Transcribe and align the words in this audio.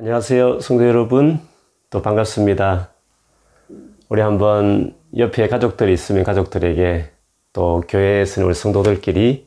안녕하세요, 0.00 0.60
성도 0.60 0.88
여러분. 0.88 1.40
또 1.90 2.00
반갑습니다. 2.00 2.88
우리 4.08 4.22
한번 4.22 4.96
옆에 5.14 5.46
가족들이 5.46 5.92
있으면 5.92 6.24
가족들에게 6.24 7.10
또 7.52 7.82
교회에서는 7.86 8.46
우리 8.46 8.54
성도들끼리 8.54 9.46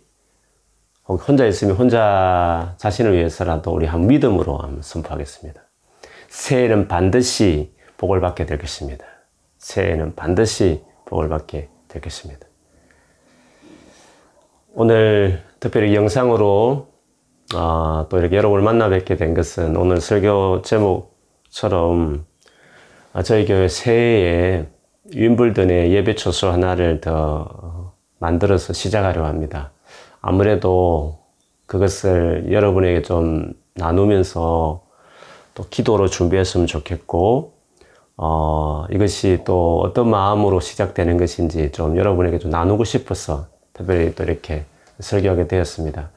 혹 1.07 1.27
혼자 1.27 1.47
있으면 1.47 1.75
혼자 1.75 2.75
자신을 2.77 3.13
위해서라도 3.13 3.71
우리 3.71 3.87
한 3.87 4.05
믿음으로 4.05 4.59
한번 4.59 4.83
선포하겠습니다. 4.83 5.59
새해는 6.29 6.87
반드시 6.87 7.73
복을 7.97 8.21
받게 8.21 8.45
될 8.45 8.59
것입니다. 8.59 9.07
새해는 9.57 10.13
반드시 10.13 10.83
복을 11.05 11.29
받게 11.29 11.69
될 11.87 11.99
것입니다. 11.99 12.45
오늘 14.75 15.41
특별히 15.59 15.95
영상으로 15.95 16.92
아, 17.53 18.05
또 18.09 18.17
이렇게 18.19 18.37
여러분을 18.37 18.63
만나 18.63 18.89
뵙게 18.89 19.15
된 19.15 19.33
것은 19.33 19.75
오늘 19.77 20.01
설교 20.01 20.61
제목처럼 20.63 22.25
아, 23.13 23.21
저희 23.21 23.45
교회 23.45 23.67
새해에 23.67 24.67
윈블던의 25.13 25.91
예배 25.93 26.15
초소 26.15 26.49
하나를 26.49 27.01
더 27.01 27.93
만들어서 28.19 28.73
시작하려 28.73 29.25
합니다. 29.25 29.71
아무래도 30.21 31.19
그것을 31.65 32.51
여러분에게 32.51 33.01
좀 33.01 33.53
나누면서 33.75 34.81
또 35.53 35.63
기도로 35.69 36.07
준비했으면 36.07 36.65
좋겠고, 36.65 37.53
어, 38.17 38.85
이것이 38.91 39.39
또 39.45 39.81
어떤 39.81 40.09
마음으로 40.09 40.59
시작되는 40.59 41.17
것인지 41.17 41.71
좀 41.71 41.97
여러분에게 41.97 42.39
좀 42.39 42.49
나누고 42.49 42.83
싶어서 42.83 43.47
특별히 43.73 44.15
또 44.15 44.23
이렇게 44.23 44.65
설교하게 44.99 45.47
되었습니다. 45.47 46.09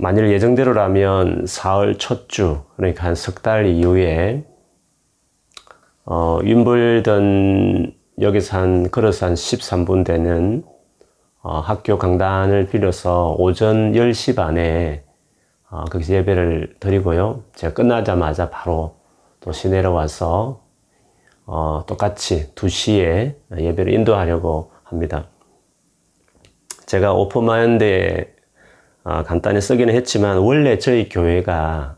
만일 0.00 0.30
예정대로라면 0.30 1.44
4월 1.44 1.98
첫 1.98 2.28
주, 2.28 2.62
그러니까 2.76 3.04
한 3.04 3.14
석 3.14 3.42
달 3.42 3.66
이후에, 3.66 4.44
어, 6.06 6.38
윈블던 6.42 7.94
여기서 8.20 8.58
한, 8.58 8.90
걸어서 8.90 9.26
한 9.26 9.34
13분 9.34 10.04
되는, 10.04 10.64
어, 11.42 11.60
학교 11.60 11.98
강단을 11.98 12.68
빌려서 12.68 13.34
오전 13.38 13.92
10시 13.92 14.36
반에, 14.36 15.04
어, 15.68 15.84
거기서 15.84 16.14
예배를 16.14 16.76
드리고요. 16.80 17.44
제가 17.54 17.74
끝나자마자 17.74 18.48
바로 18.48 18.96
또 19.40 19.52
시내로 19.52 19.92
와서, 19.92 20.62
어, 21.44 21.84
똑같이 21.86 22.54
2시에 22.54 23.34
예배를 23.58 23.92
인도하려고 23.92 24.72
합니다. 24.84 25.26
제가 26.86 27.12
오픈마인드에 27.12 28.39
어, 29.02 29.22
간단히 29.22 29.60
쓰기는 29.60 29.94
했지만 29.94 30.38
원래 30.38 30.78
저희 30.78 31.08
교회가 31.08 31.96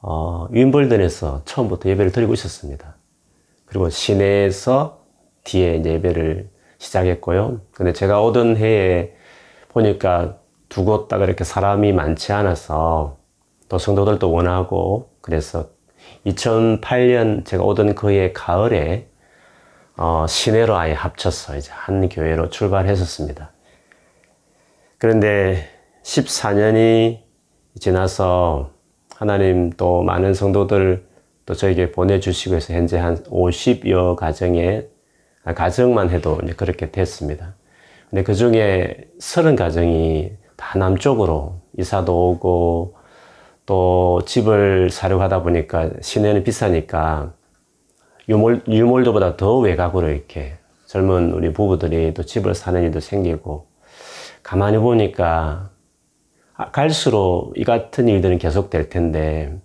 어, 0.00 0.48
윈블던에서 0.50 1.42
처음부터 1.44 1.88
예배를 1.88 2.12
드리고 2.12 2.34
있었습니다. 2.34 2.96
그리고 3.66 3.88
시내에서 3.90 5.00
뒤에 5.44 5.82
예배를 5.84 6.48
시작했고요. 6.78 7.60
근데 7.72 7.92
제가 7.92 8.22
오던 8.22 8.56
해에 8.56 9.14
보니까 9.68 10.38
두곳다 10.68 11.18
그렇게 11.18 11.44
사람이 11.44 11.92
많지 11.92 12.32
않아서 12.32 13.18
또 13.68 13.78
성도들도 13.78 14.30
원하고 14.30 15.10
그래서 15.20 15.70
2008년 16.26 17.44
제가 17.44 17.62
오던 17.64 17.94
그해 17.94 18.32
가을에 18.32 19.08
어, 19.96 20.26
시내로 20.28 20.76
아예 20.76 20.92
합쳐서 20.92 21.56
이제 21.56 21.70
한 21.72 22.08
교회로 22.08 22.50
출발했었습니다. 22.50 23.52
그런데 24.98 25.73
14년이 26.04 27.20
지나서 27.80 28.70
하나님 29.16 29.70
또 29.70 30.02
많은 30.02 30.34
성도들 30.34 31.06
또 31.46 31.54
저에게 31.54 31.92
보내주시고 31.92 32.54
해서 32.54 32.74
현재 32.74 32.98
한 32.98 33.22
50여 33.24 34.14
가정에 34.14 34.86
아, 35.44 35.54
가정만 35.54 36.10
해도 36.10 36.38
그렇게 36.56 36.90
됐습니다. 36.90 37.54
근데 38.08 38.22
그 38.22 38.34
중에 38.34 39.08
30 39.18 39.56
가정이 39.56 40.32
다 40.56 40.78
남쪽으로 40.78 41.60
이사도 41.78 42.30
오고 42.30 42.94
또 43.66 44.22
집을 44.26 44.90
사려고 44.90 45.22
하다 45.22 45.42
보니까 45.42 45.90
시내는 46.00 46.44
비싸니까 46.44 47.32
유몰, 48.28 48.62
유몰도보다 48.68 49.36
더 49.36 49.58
외곽으로 49.58 50.10
이렇게 50.10 50.56
젊은 50.86 51.32
우리 51.32 51.52
부부들이 51.52 52.14
또 52.14 52.22
집을 52.22 52.54
사는 52.54 52.82
일도 52.82 53.00
생기고 53.00 53.66
가만히 54.42 54.78
보니까 54.78 55.70
아, 55.70 55.73
갈수록 56.72 57.52
이 57.56 57.64
같은 57.64 58.08
일들은 58.08 58.38
계속될 58.38 58.88
텐데 58.88 59.60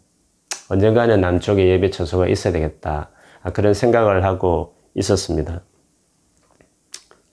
언젠가는 0.70 1.20
남쪽에 1.22 1.68
예배 1.68 1.92
처소가 1.92 2.28
있어야 2.28 2.54
되겠다 2.54 3.10
아, 3.42 3.52
그런 3.52 3.74
생각을 3.74 4.24
하고 4.24 4.76
있었습니다. 4.96 5.62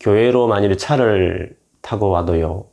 교회로 0.01 0.47
만일 0.47 0.77
차를 0.77 1.57
타고 1.81 2.11
와도요 2.11 2.67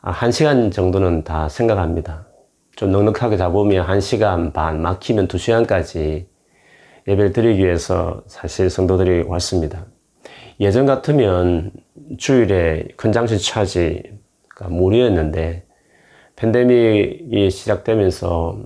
아, 0.00 0.10
한 0.10 0.32
시간 0.32 0.70
정도는 0.70 1.24
다 1.24 1.48
생각합니다. 1.48 2.26
좀 2.74 2.90
넉넉하게 2.90 3.36
잡으면 3.36 3.84
한 3.84 4.00
시간 4.00 4.52
반, 4.52 4.80
막히면 4.82 5.28
두 5.28 5.38
시간까지 5.38 6.26
예배를 7.06 7.32
드리기 7.32 7.62
위해서 7.62 8.22
사실 8.26 8.70
성도들이 8.70 9.24
왔습니다. 9.28 9.86
예전 10.58 10.86
같으면 10.86 11.72
주일에 12.18 12.88
컨장션 12.96 13.38
차지가 13.38 14.68
무료였는데 14.68 15.66
팬데믹이 16.42 17.50
시작되면서 17.50 18.58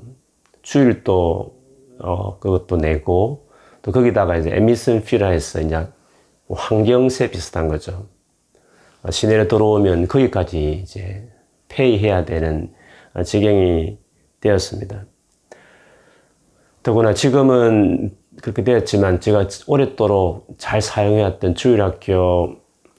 주일도 0.62 1.54
어 1.98 2.38
그것도 2.38 2.78
내고 2.78 3.50
또 3.82 3.92
거기다가 3.92 4.38
이제 4.38 4.50
에미슨 4.50 5.04
피라 5.04 5.28
해서 5.28 5.60
이제 5.60 5.86
환경세 6.48 7.30
비슷한 7.30 7.68
거죠. 7.68 8.06
어, 9.02 9.10
시내로 9.10 9.46
들어오면 9.46 10.08
거기까지 10.08 10.80
이제 10.82 11.28
페이해야 11.68 12.24
되는 12.24 12.72
지경이 13.22 13.98
되었습니다. 14.40 15.04
더구나 16.82 17.12
지금은 17.12 18.16
그렇게 18.40 18.64
되었지만 18.64 19.20
제가 19.20 19.48
오랫도록 19.66 20.56
잘 20.56 20.80
사용해왔던 20.80 21.54
주일학교 21.54 22.56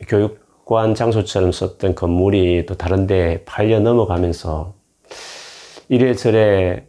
교육 0.08 0.47
관관 0.68 0.96
장소처럼 0.96 1.54
썼던 1.54 1.96
건물이 1.96 2.66
또 2.66 2.76
다른 2.76 3.08
데 3.08 3.42
팔려 3.46 3.80
넘어가면서 3.80 4.74
이래저래 5.88 6.86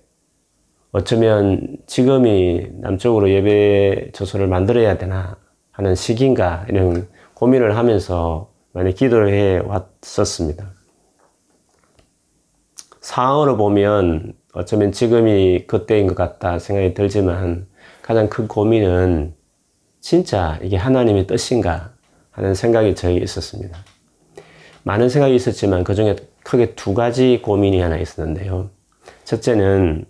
어쩌면 0.91 1.77
지금이 1.87 2.71
남쪽으로 2.81 3.31
예배 3.31 4.11
저소를 4.15 4.49
만들어야 4.49 4.99
되나 4.99 5.37
하는 5.71 5.94
시기인가 5.94 6.67
이런 6.69 7.09
고민을 7.34 7.77
하면서 7.77 8.50
많이 8.72 8.93
기도를 8.94 9.33
해 9.33 9.62
왔었습니다. 9.65 10.72
상황으로 13.00 13.56
보면 13.56 14.34
어쩌면 14.55 14.91
지금이 14.91 15.67
그때인 15.69 16.09
것 16.09 16.17
같다 16.17 16.59
생각이 16.59 16.94
들지만 16.94 17.69
가장 18.03 18.28
큰 18.28 18.49
고민은 18.49 19.34
진짜 20.00 20.59
이게 20.62 20.77
하나님의 20.77 21.28
뜻인가 21.28 21.93
하는 22.38 22.54
생각이 22.54 22.94
저에게 22.94 23.21
있었습니다. 23.25 23.76
많은 24.84 25.09
생각이 25.09 25.34
있었지만 25.34 25.82
그 25.82 25.97
중에 25.97 26.15
크게 26.44 26.76
두 26.76 26.94
가지 26.94 27.41
고민이 27.43 27.81
하나 27.81 27.99
있었는데요. 27.99 28.71
첫째는 29.25 30.04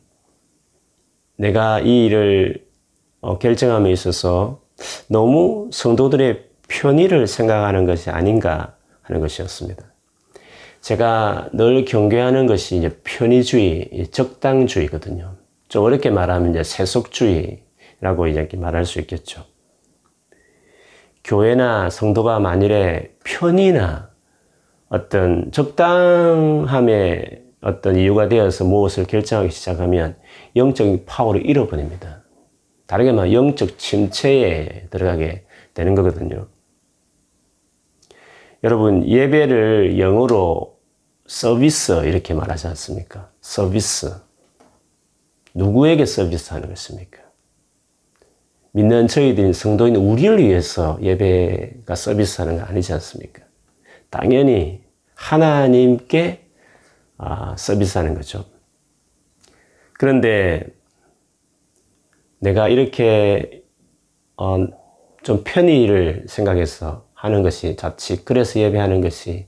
내가 1.36 1.80
이 1.80 2.04
일을 2.04 2.66
어, 3.22 3.38
결정함에 3.38 3.90
있어서 3.92 4.60
너무 5.08 5.70
성도들의 5.72 6.44
편의를 6.68 7.26
생각하는 7.26 7.86
것이 7.86 8.10
아닌가 8.10 8.76
하는 9.00 9.22
것이었습니다. 9.22 9.82
제가 10.82 11.48
늘 11.54 11.86
경계하는 11.86 12.46
것이 12.46 12.76
이제 12.76 13.00
편의주의, 13.04 14.08
적당주의거든요. 14.10 15.34
좀 15.68 15.84
어렵게 15.84 16.10
말하면 16.10 16.50
이제 16.50 16.62
세속주의라고 16.62 18.26
이렇게 18.26 18.58
말할 18.58 18.84
수 18.84 19.00
있겠죠. 19.00 19.46
교회나 21.24 21.90
성도가 21.90 22.40
만일에 22.40 23.14
편이나 23.24 24.10
어떤 24.88 25.50
적당함의 25.52 27.42
어떤 27.60 27.96
이유가 27.96 28.28
되어서 28.28 28.64
무엇을 28.64 29.04
결정하기 29.06 29.50
시작하면 29.50 30.16
영적인 30.56 31.04
파워를 31.06 31.44
잃어버립니다. 31.44 32.22
다르게 32.86 33.12
말하면 33.12 33.32
영적 33.32 33.78
침체에 33.78 34.86
들어가게 34.90 35.44
되는 35.74 35.94
거거든요. 35.94 36.48
여러분, 38.64 39.06
예배를 39.06 39.98
영어로 39.98 40.78
서비스 41.26 42.04
이렇게 42.06 42.32
말하지 42.32 42.66
않습니까? 42.68 43.30
서비스. 43.40 44.14
누구에게 45.54 46.06
서비스 46.06 46.54
하는 46.54 46.68
것입니까? 46.68 47.27
믿는 48.72 49.08
저희들인 49.08 49.52
성도인 49.52 49.96
우리를 49.96 50.38
위해서 50.38 50.98
예배가 51.00 51.94
서비스하는 51.94 52.58
거 52.58 52.64
아니지 52.64 52.92
않습니까? 52.92 53.42
당연히 54.10 54.82
하나님께 55.14 56.46
아, 57.16 57.56
서비스하는 57.56 58.14
거죠. 58.14 58.44
그런데 59.94 60.66
내가 62.38 62.68
이렇게 62.68 63.64
어, 64.36 64.66
좀 65.22 65.42
편의를 65.44 66.26
생각해서 66.28 67.08
하는 67.14 67.42
것이 67.42 67.74
자칫 67.74 68.24
그래서 68.24 68.60
예배하는 68.60 69.00
것이 69.00 69.46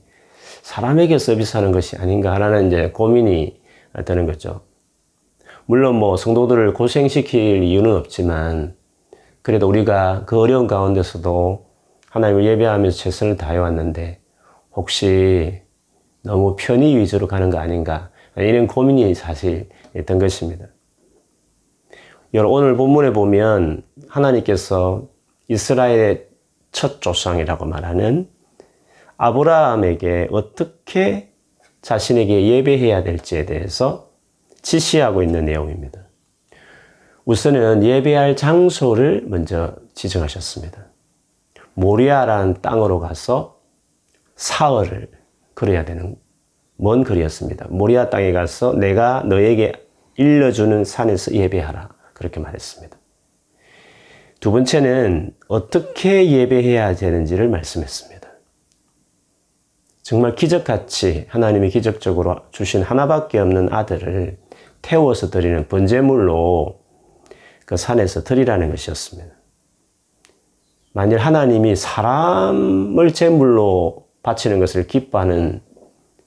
사람에게 0.61 1.17
서비스하는 1.17 1.71
것이 1.71 1.95
아닌가 1.95 2.33
하는 2.33 2.67
이제 2.67 2.89
고민이 2.89 3.61
되는 4.05 4.25
거죠. 4.25 4.61
물론 5.65 5.95
뭐 5.95 6.17
성도들을 6.17 6.73
고생시킬 6.73 7.63
이유는 7.63 7.95
없지만 7.95 8.75
그래도 9.41 9.67
우리가 9.67 10.23
그 10.25 10.39
어려운 10.39 10.67
가운데서도 10.67 11.65
하나님을 12.09 12.45
예배하면서 12.45 12.97
최선을 12.97 13.37
다해 13.37 13.57
왔는데 13.57 14.19
혹시 14.73 15.61
너무 16.23 16.55
편의 16.57 16.97
위주로 16.97 17.27
가는 17.27 17.49
거 17.49 17.57
아닌가 17.57 18.09
이런 18.37 18.67
고민이 18.67 19.13
사실 19.15 19.69
있던 19.95 20.19
것입니다. 20.19 20.67
오늘 22.33 22.77
본문에 22.77 23.11
보면 23.11 23.83
하나님께서 24.07 25.07
이스라엘의 25.47 26.27
첫 26.71 27.01
조상이라고 27.01 27.65
말하는 27.65 28.29
아브라함에게 29.17 30.29
어떻게 30.31 31.31
자신에게 31.81 32.47
예배해야 32.47 33.03
될지에 33.03 33.45
대해서 33.45 34.11
지시하고 34.61 35.23
있는 35.23 35.45
내용입니다. 35.45 36.10
우선은 37.31 37.85
예배할 37.85 38.35
장소를 38.35 39.23
먼저 39.25 39.73
지정하셨습니다. 39.93 40.87
모리아라는 41.75 42.61
땅으로 42.61 42.99
가서 42.99 43.61
사흘을 44.35 45.09
그려야 45.53 45.85
되는 45.85 46.17
먼 46.75 47.05
거리였습니다. 47.05 47.67
모리아 47.69 48.09
땅에 48.09 48.33
가서 48.33 48.73
내가 48.73 49.23
너에게 49.23 49.71
일러주는 50.17 50.83
산에서 50.83 51.31
예배하라. 51.31 51.87
그렇게 52.13 52.41
말했습니다. 52.41 52.97
두 54.41 54.51
번째는 54.51 55.33
어떻게 55.47 56.29
예배해야 56.29 56.95
되는지를 56.95 57.47
말씀했습니다. 57.47 58.27
정말 60.01 60.35
기적같이 60.35 61.27
하나님이 61.29 61.69
기적적으로 61.69 62.41
주신 62.51 62.81
하나밖에 62.81 63.39
없는 63.39 63.71
아들을 63.71 64.37
태워서 64.81 65.29
드리는 65.29 65.65
번제물로 65.69 66.80
그 67.71 67.77
산에서 67.77 68.25
드리라는 68.25 68.69
것이었습니다. 68.69 69.29
만일 70.91 71.19
하나님이 71.19 71.77
사람을 71.77 73.13
제물로 73.13 74.07
바치는 74.23 74.59
것을 74.59 74.87
기뻐하는 74.87 75.61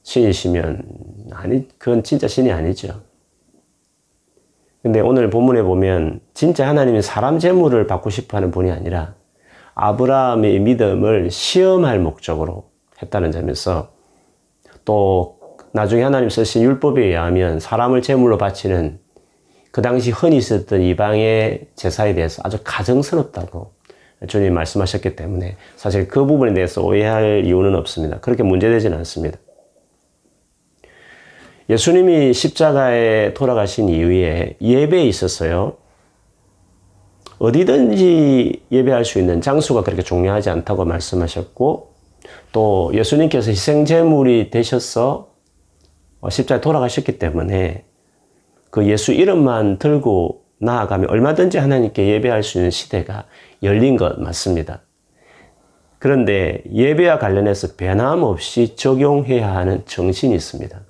신이시면 0.05 0.85
아니 1.33 1.69
그건 1.77 2.03
진짜 2.03 2.29
신이 2.29 2.51
아니죠. 2.51 3.03
근데 4.83 5.01
오늘 5.01 5.29
본문에 5.29 5.61
보면 5.65 6.21
진짜 6.33 6.67
하나님이 6.67 7.03
사람 7.03 7.39
제물을 7.39 7.87
받고 7.89 8.09
싶어 8.09 8.39
하는 8.39 8.51
분이 8.51 8.71
아니라 8.71 9.15
아브라함의 9.75 10.61
믿음을 10.61 11.31
시험할 11.31 11.99
목적으로 11.99 12.71
했다는 13.03 13.33
점에서 13.33 13.91
또 14.87 15.41
나중에 15.73 16.05
하나님 16.05 16.31
쓰신 16.31 16.63
율법에 16.63 17.05
의하면 17.05 17.61
사람을 17.61 18.01
제물로 18.01 18.39
바치는 18.39 19.04
그 19.75 19.83
당시 19.83 20.13
흔히 20.13 20.37
있었던 20.37 20.83
이방의 20.83 21.67
제사에 21.75 22.15
대해서 22.15 22.41
아주 22.45 22.59
가정스럽다고 22.63 23.73
주님 24.29 24.55
말씀하셨기 24.55 25.17
때문에 25.17 25.57
사실 25.75 26.07
그 26.07 26.25
부분에 26.25 26.55
대해서 26.55 26.81
오해할 26.81 27.45
이유는 27.45 27.75
없습니다. 27.75 28.21
그렇게 28.21 28.45
문제되지는 28.45 28.97
않습니다. 28.99 29.37
예수님이 31.69 32.33
십자가에 32.33 33.35
돌아가신 33.35 33.89
이후에 33.89 34.59
예배에 34.63 35.07
있었어요. 35.07 35.77
어디든지 37.41 38.67
예배할 38.71 39.05
수 39.05 39.19
있는 39.19 39.41
장소가 39.41 39.83
그렇게 39.83 40.03
중요하지 40.03 40.51
않다고 40.51 40.85
말씀하셨고 40.85 41.95
또 42.53 42.93
예수님께서 42.95 43.51
희생제물이 43.51 44.51
되셔서 44.51 45.33
십자가에 46.31 46.61
돌아가셨기 46.61 47.19
때문에 47.19 47.87
그 48.75 48.87
예수 48.87 49.13
이름만 49.13 49.79
들고 49.79 50.43
나아가면 50.59 51.09
얼마든지 51.09 51.59
하나님께 51.59 52.09
예배할 52.09 52.43
수 52.43 52.59
있는 52.59 52.73
시대가 52.73 53.25
열린 53.63 53.97
것 53.97 54.19
맞습니다. 54.19 54.81
그런데 56.01 56.61
예배와 56.73 57.21
관련해서 57.21 57.77
변함없이 57.77 58.75
적용해야 58.75 59.55
하는 59.55 59.85
정신이 59.87 60.35
있습니다. 60.35 60.81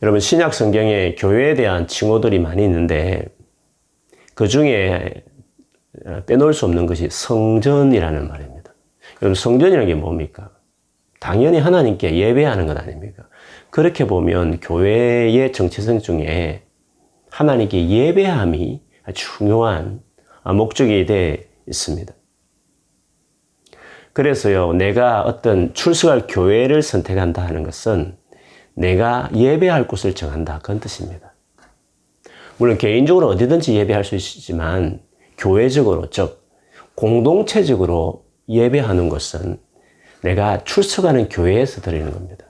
여러분 0.00 0.20
신약 0.20 0.54
성경에 0.54 1.14
교회에 1.16 1.52
대한 1.52 1.86
칭호들이 1.86 2.38
많이 2.38 2.64
있는데 2.64 3.26
그 4.34 4.48
중에 4.48 5.22
빼놓을 6.24 6.54
수 6.54 6.64
없는 6.64 6.86
것이 6.86 7.08
성전이라는 7.10 8.26
말입니다. 8.26 8.72
여러분 9.20 9.34
성전이라는 9.34 9.86
게 9.86 9.94
뭡니까? 9.94 10.50
당연히 11.20 11.58
하나님께 11.58 12.16
예배하는 12.16 12.66
것 12.66 12.78
아닙니까? 12.78 13.27
그렇게 13.70 14.06
보면 14.06 14.60
교회의 14.60 15.52
정체성 15.52 16.00
중에 16.00 16.62
하나님께 17.30 17.88
예배함이 17.88 18.82
중요한 19.14 20.02
목적이 20.44 21.06
되어 21.06 21.36
있습니다. 21.66 22.14
그래서요, 24.12 24.72
내가 24.72 25.22
어떤 25.22 25.74
출석할 25.74 26.26
교회를 26.28 26.82
선택한다 26.82 27.44
하는 27.44 27.62
것은 27.62 28.16
내가 28.74 29.30
예배할 29.34 29.86
곳을 29.86 30.14
정한다. 30.14 30.60
그런 30.60 30.80
뜻입니다. 30.80 31.34
물론 32.56 32.78
개인적으로 32.78 33.28
어디든지 33.28 33.74
예배할 33.76 34.02
수 34.02 34.16
있지만 34.16 35.00
교회적으로, 35.36 36.10
즉, 36.10 36.48
공동체적으로 36.96 38.24
예배하는 38.48 39.08
것은 39.08 39.60
내가 40.22 40.64
출석하는 40.64 41.28
교회에서 41.28 41.80
드리는 41.80 42.10
겁니다. 42.10 42.47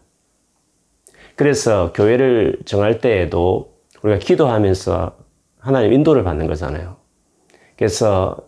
그래서 1.38 1.92
교회를 1.92 2.58
정할 2.64 2.98
때에도 2.98 3.76
우리가 4.02 4.18
기도하면서 4.18 5.16
하나님 5.60 5.92
인도를 5.92 6.24
받는 6.24 6.48
거잖아요. 6.48 6.96
그래서 7.76 8.38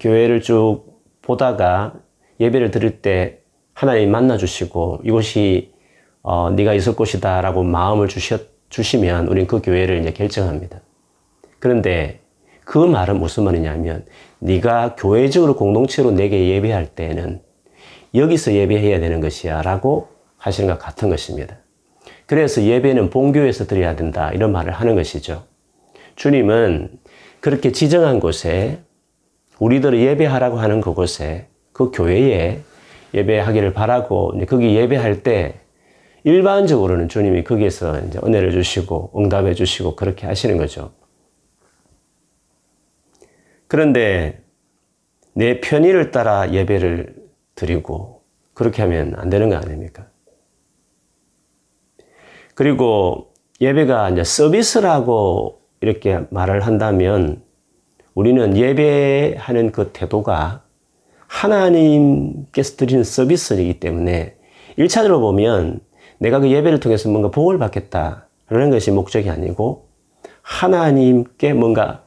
교회를 0.00 0.42
쭉 0.42 1.00
보다가 1.22 1.94
예배를 2.40 2.72
드릴 2.72 3.02
때 3.02 3.38
하나님 3.72 4.10
만나 4.10 4.36
주시고 4.36 5.02
이곳이 5.04 5.74
어, 6.22 6.50
네가 6.50 6.74
있을 6.74 6.96
곳이다라고 6.96 7.62
마음을 7.62 8.08
주셨, 8.08 8.48
주시면 8.68 9.28
우리는 9.28 9.46
그 9.46 9.62
교회를 9.62 10.00
이제 10.00 10.12
결정합니다. 10.12 10.80
그런데 11.60 12.18
그 12.64 12.78
말은 12.78 13.20
무슨 13.20 13.44
말이냐면 13.44 14.06
네가 14.40 14.96
교회적으로 14.96 15.54
공동체로 15.54 16.10
내게 16.10 16.48
예배할 16.48 16.96
때는 16.96 17.42
여기서 18.12 18.54
예배해야 18.54 18.98
되는 18.98 19.20
것이야라고 19.20 20.08
하시는 20.36 20.68
것 20.68 20.80
같은 20.80 21.08
것입니다. 21.08 21.61
그래서 22.26 22.62
예배는 22.62 23.10
본교에서 23.10 23.66
드려야 23.66 23.96
된다. 23.96 24.30
이런 24.32 24.52
말을 24.52 24.72
하는 24.72 24.94
것이죠. 24.94 25.44
주님은 26.16 26.90
그렇게 27.40 27.72
지정한 27.72 28.20
곳에 28.20 28.80
우리들을 29.58 29.98
예배하라고 30.00 30.58
하는 30.58 30.80
그곳에 30.80 31.48
그 31.72 31.90
교회에 31.90 32.60
예배하기를 33.14 33.72
바라고 33.72 34.32
거기 34.48 34.74
예배할 34.76 35.22
때 35.22 35.60
일반적으로는 36.24 37.08
주님이 37.08 37.44
거기에서 37.44 37.98
이제 38.00 38.18
은혜를 38.24 38.52
주시고 38.52 39.12
응답해 39.16 39.54
주시고 39.54 39.96
그렇게 39.96 40.26
하시는 40.26 40.56
거죠. 40.56 40.92
그런데 43.66 44.42
내 45.34 45.60
편의를 45.60 46.10
따라 46.10 46.52
예배를 46.52 47.16
드리고 47.54 48.22
그렇게 48.54 48.82
하면 48.82 49.14
안 49.16 49.30
되는 49.30 49.48
거 49.48 49.56
아닙니까? 49.56 50.11
그리고 52.62 53.32
예배가 53.60 54.10
이제 54.10 54.22
서비스라고 54.22 55.62
이렇게 55.80 56.20
말을 56.30 56.60
한다면 56.60 57.42
우리는 58.14 58.56
예배하는 58.56 59.72
그 59.72 59.90
태도가 59.92 60.62
하나님께서 61.26 62.76
드리는 62.76 63.02
서비스이기 63.02 63.80
때문에 63.80 64.36
1차적으로 64.78 65.18
보면 65.18 65.80
내가 66.18 66.38
그 66.38 66.52
예배를 66.52 66.78
통해서 66.78 67.08
뭔가 67.08 67.32
복을 67.32 67.58
받겠다라는 67.58 68.70
것이 68.70 68.92
목적이 68.92 69.30
아니고 69.30 69.88
하나님께 70.42 71.54
뭔가 71.54 72.04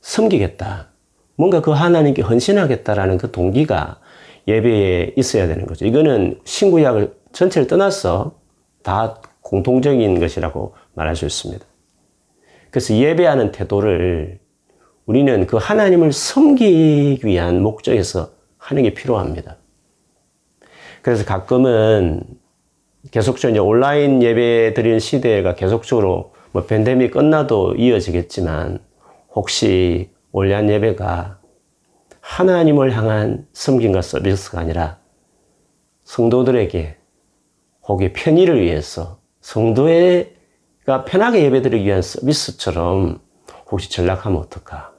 섬기겠다. 0.00 0.88
뭔가 1.36 1.60
그 1.60 1.72
하나님께 1.72 2.22
헌신하겠다라는 2.22 3.18
그 3.18 3.30
동기가 3.30 4.00
예배에 4.48 5.12
있어야 5.18 5.46
되는 5.46 5.66
거죠. 5.66 5.84
이거는 5.84 6.40
신구약을 6.44 7.12
전체를 7.32 7.68
떠나서 7.68 8.40
다 8.82 9.20
공통적인 9.50 10.20
것이라고 10.20 10.74
말할 10.94 11.16
수 11.16 11.26
있습니다. 11.26 11.64
그래서 12.70 12.94
예배하는 12.94 13.50
태도를 13.50 14.38
우리는 15.06 15.46
그 15.48 15.56
하나님을 15.56 16.12
섬기기 16.12 17.26
위한 17.26 17.60
목적에서 17.60 18.30
하는 18.58 18.84
게 18.84 18.94
필요합니다. 18.94 19.56
그래서 21.02 21.24
가끔은 21.24 22.22
계속적으로 23.10 23.50
이제 23.50 23.58
온라인 23.58 24.22
예배 24.22 24.74
드리는 24.74 25.00
시대가 25.00 25.56
계속적으로 25.56 26.32
뭐 26.52 26.66
팬데믹 26.66 27.10
끝나도 27.10 27.74
이어지겠지만 27.74 28.78
혹시 29.34 30.10
올리한 30.30 30.70
예배가 30.70 31.40
하나님을 32.20 32.96
향한 32.96 33.48
섬김과 33.52 34.02
서비스가 34.02 34.60
아니라 34.60 34.98
성도들에게 36.04 36.96
혹이 37.88 38.12
편의를 38.12 38.60
위해서 38.60 39.19
성도가 39.40 41.04
편하게 41.06 41.44
예배드리기 41.44 41.86
위한 41.86 42.02
서비스처럼 42.02 43.20
혹시 43.70 43.90
전락하면 43.90 44.38
어떨까? 44.38 44.92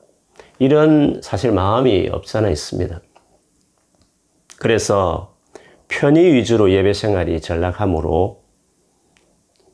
이런 0.60 1.22
사실 1.24 1.52
마음이 1.52 2.10
없지 2.12 2.38
않아 2.38 2.50
있습니다. 2.50 3.02
그래서 4.58 5.36
편의 5.88 6.34
위주로 6.34 6.72
예배 6.72 6.94
생활이 6.94 7.42
전락하므로 7.42 8.44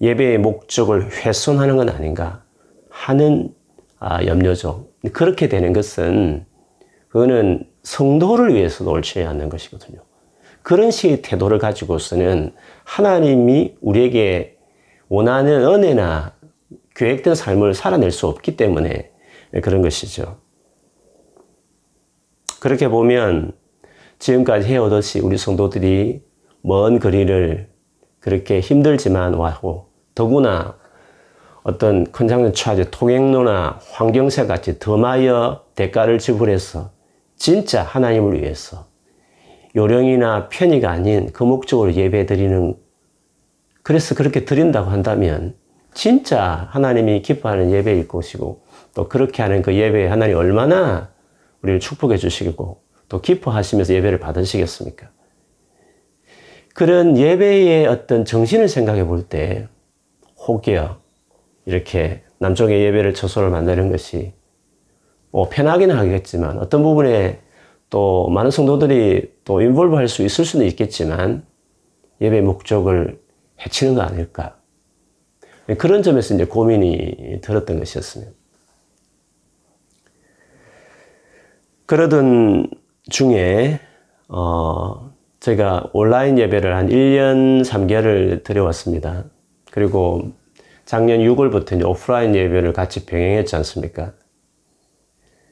예배의 0.01 0.38
목적을 0.39 1.12
훼손하는 1.12 1.75
건 1.75 1.89
아닌가 1.89 2.43
하는 2.89 3.53
아, 4.00 4.24
염려죠. 4.25 4.88
그렇게 5.13 5.50
되는 5.50 5.74
것은 5.74 6.45
그거는 7.09 7.67
성도를 7.83 8.53
위해서도 8.53 8.91
옳지 8.91 9.24
않는 9.24 9.50
것이거든요. 9.50 10.00
그런 10.62 10.91
식의 10.91 11.21
태도를 11.21 11.59
가지고서는 11.59 12.53
하나님이 12.83 13.75
우리에게 13.81 14.56
원하는 15.09 15.63
은혜나 15.63 16.33
계획된 16.95 17.35
삶을 17.35 17.73
살아낼 17.73 18.11
수 18.11 18.27
없기 18.27 18.57
때문에 18.57 19.11
그런 19.61 19.81
것이죠. 19.81 20.37
그렇게 22.59 22.87
보면 22.87 23.53
지금까지 24.19 24.67
해오듯이 24.67 25.19
우리 25.19 25.37
성도들이 25.37 26.23
먼 26.61 26.99
거리를 26.99 27.69
그렇게 28.19 28.59
힘들지만 28.59 29.35
와고 29.35 29.89
더구나 30.15 30.75
어떤 31.63 32.05
큰 32.11 32.27
장면 32.27 32.53
차지 32.53 32.89
통행로나 32.89 33.79
환경세 33.91 34.47
같이 34.47 34.79
더마여 34.79 35.65
대가를 35.75 36.17
지불해서 36.17 36.91
진짜 37.35 37.83
하나님을 37.83 38.41
위해서 38.41 38.87
요령이나 39.75 40.49
편의가 40.49 40.89
아닌 40.89 41.31
그 41.31 41.43
목적으로 41.43 41.93
예배 41.93 42.25
드리는 42.25 42.75
그래서 43.88 44.15
그렇게 44.15 44.44
드린다고 44.44 44.89
한다면 44.89 45.56
진짜 45.94 46.67
하나님이 46.72 47.22
기뻐하는 47.22 47.72
예배일 47.72 48.10
것이고 48.10 48.60
또 48.94 49.08
그렇게 49.08 49.41
하는 49.41 49.62
그 49.62 49.74
예배에 49.74 50.08
하나님 50.08 50.36
얼마나 50.36 51.12
우리를 51.62 51.79
축복해 51.79 52.17
주시고 52.17 52.82
또 53.08 53.22
기뻐하시면서 53.22 53.94
예배를 53.94 54.20
받으시겠습니까? 54.20 55.10
그런 56.75 57.17
예배의 57.17 57.88
어떤 57.88 58.25
정신을 58.25 58.67
생각해 58.67 59.06
볼 59.06 59.29
때 59.29 59.70
혹여 60.46 61.00
이렇게 61.65 62.24
남쪽의 62.39 62.84
예배를 62.84 63.13
처소를 63.13 63.50
만드는 63.51 63.89
것이 63.89 64.34
뭐 65.32 65.48
편하기는 65.48 65.98
하겠지만 65.98 66.60
어떤 66.60 66.84
부분에 66.84 67.39
또 67.89 68.27
많은 68.32 68.51
성도들이 68.51 69.32
또 69.46 69.62
인볼브 69.62 69.96
할 69.96 70.10
수 70.10 70.24
있을 70.24 70.44
수는 70.44 70.65
있겠지만 70.65 71.46
예배 72.20 72.41
목적을 72.41 73.25
해치는 73.65 73.95
거 73.95 74.01
아닐까. 74.01 74.57
그런 75.77 76.01
점에서 76.03 76.33
이제 76.33 76.45
고민이 76.45 77.41
들었던 77.41 77.79
것이었습니다. 77.79 78.31
그러던 81.85 82.69
중에, 83.09 83.79
어, 84.27 85.13
제가 85.39 85.89
온라인 85.93 86.37
예배를 86.37 86.75
한 86.75 86.89
1년 86.89 87.63
3개월을 87.63 88.43
드려왔습니다. 88.43 89.25
그리고 89.71 90.31
작년 90.85 91.19
6월부터 91.19 91.75
이제 91.75 91.83
오프라인 91.83 92.35
예배를 92.35 92.73
같이 92.73 93.05
병행했지 93.05 93.55
않습니까? 93.57 94.13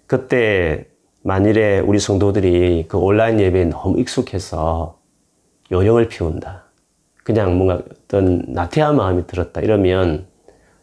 그때 0.07 0.87
만일에 1.23 1.79
우리 1.79 1.99
성도들이 1.99 2.85
그 2.87 2.97
온라인 2.97 3.39
예배에 3.39 3.65
너무 3.65 3.99
익숙해서 3.99 4.99
요령을 5.71 6.07
피운다. 6.07 6.64
그냥 7.25 7.57
뭔가 7.57 7.81
어떤 8.03 8.43
나태한 8.47 8.95
마음이 8.95 9.25
들었다. 9.25 9.59
이러면 9.59 10.27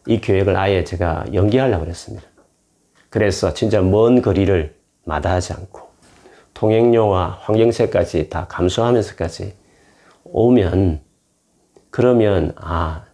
이 0.05 0.19
계획을 0.19 0.57
아예 0.57 0.83
제가 0.83 1.23
연기하려고 1.33 1.85
했습니다. 1.85 2.27
그래서 3.09 3.53
진짜 3.53 3.81
먼 3.81 4.21
거리를 4.21 4.75
마다하지 5.05 5.53
않고 5.53 5.79
통행료와 6.53 7.39
환경세까지 7.43 8.29
다 8.29 8.45
감수하면서까지 8.49 9.53
오면 10.25 10.99
그러면 11.89 12.51
아 12.57 13.05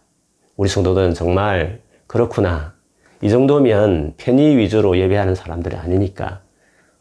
우리 0.56 0.68
성도들은 0.68 1.14
정말 1.14 1.80
그렇구나 2.08 2.74
이 3.22 3.30
정도면 3.30 4.14
편의 4.16 4.56
위주로 4.56 4.98
예배하는 4.98 5.36
사람들이 5.36 5.76
아니니까 5.76 6.40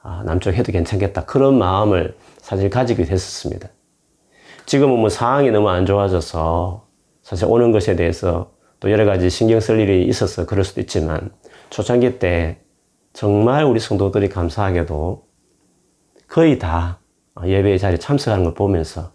아, 0.04 0.22
남쪽 0.26 0.54
해도 0.54 0.72
괜찮겠다. 0.72 1.26
그런 1.26 1.58
마음을 1.58 2.16
사실 2.38 2.70
가지게 2.70 3.04
됐었습니다. 3.06 3.70
지금은 4.70 5.00
뭐 5.00 5.10
상황이 5.10 5.50
너무 5.50 5.68
안 5.68 5.88
좋아져서 5.88 6.86
사실 7.24 7.48
오는 7.48 7.72
것에 7.72 7.96
대해서 7.96 8.52
또 8.80 8.92
여러 8.92 9.04
가지 9.04 9.28
신경 9.28 9.60
쓸 9.60 9.80
일이 9.80 10.06
있어서 10.06 10.46
그럴 10.46 10.64
수도 10.64 10.80
있지만 10.80 11.32
초창기 11.72 12.20
때 12.20 12.60
정말 13.12 13.66
우리 13.66 13.80
성도들이 13.80 14.30
감사하게도 14.30 15.26
거의 16.28 16.60
다 16.60 17.00
예배 17.44 17.80
자리에 17.80 17.98
참석하는 17.98 18.44
걸 18.44 18.54
보면서 18.54 19.12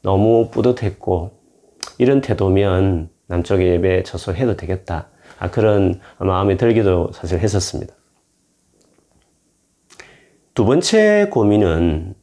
너무 0.00 0.48
뿌듯했고 0.52 1.40
이런 1.98 2.20
태도면 2.20 3.10
남쪽에 3.26 3.66
예배 3.66 4.04
처소해도 4.04 4.54
되겠다. 4.54 5.08
아, 5.40 5.50
그런 5.50 5.98
마음이 6.20 6.56
들기도 6.56 7.10
사실 7.12 7.40
했었습니다. 7.40 7.92
두 10.54 10.64
번째 10.64 11.30
고민은 11.32 12.14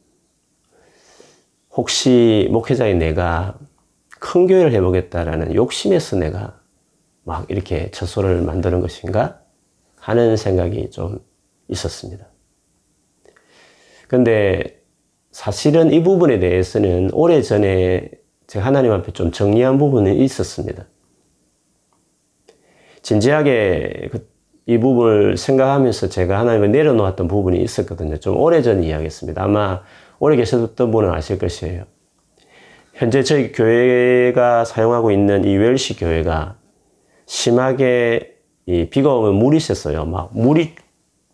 혹시 1.72 2.48
목회자인 2.50 2.98
내가 2.98 3.58
큰 4.18 4.46
교회를 4.46 4.72
해보겠다라는 4.72 5.54
욕심에서 5.54 6.16
내가 6.16 6.60
막 7.24 7.50
이렇게 7.50 7.90
처소를 7.90 8.42
만드는 8.42 8.80
것인가 8.80 9.40
하는 9.98 10.36
생각이 10.36 10.90
좀 10.90 11.20
있었습니다. 11.68 12.26
근데 14.08 14.82
사실은 15.30 15.92
이 15.92 16.02
부분에 16.02 16.38
대해서는 16.38 17.10
오래 17.14 17.40
전에 17.40 18.10
제가 18.46 18.66
하나님 18.66 18.92
앞에 18.92 19.12
좀 19.12 19.32
정리한 19.32 19.78
부분이 19.78 20.22
있었습니다. 20.24 20.84
진지하게 23.00 24.10
그이 24.66 24.78
부분을 24.78 25.36
생각하면서 25.36 26.08
제가 26.10 26.38
하나님을 26.38 26.70
내려놓았던 26.70 27.28
부분이 27.28 27.62
있었거든요. 27.62 28.18
좀 28.18 28.36
오래전 28.36 28.84
이야기였습니다. 28.84 29.42
아마 29.42 29.82
오래 30.22 30.36
계셨던 30.36 30.92
분은 30.92 31.10
아실 31.10 31.36
것이에요. 31.36 31.82
현재 32.94 33.24
저희 33.24 33.50
교회가 33.50 34.64
사용하고 34.64 35.10
있는 35.10 35.44
이 35.44 35.56
웰시 35.56 35.96
교회가 35.96 36.58
심하게 37.26 38.36
이 38.66 38.86
비가 38.88 39.12
오면 39.16 39.34
물이 39.34 39.58
샜어요. 39.58 40.06
막 40.06 40.30
물이 40.32 40.76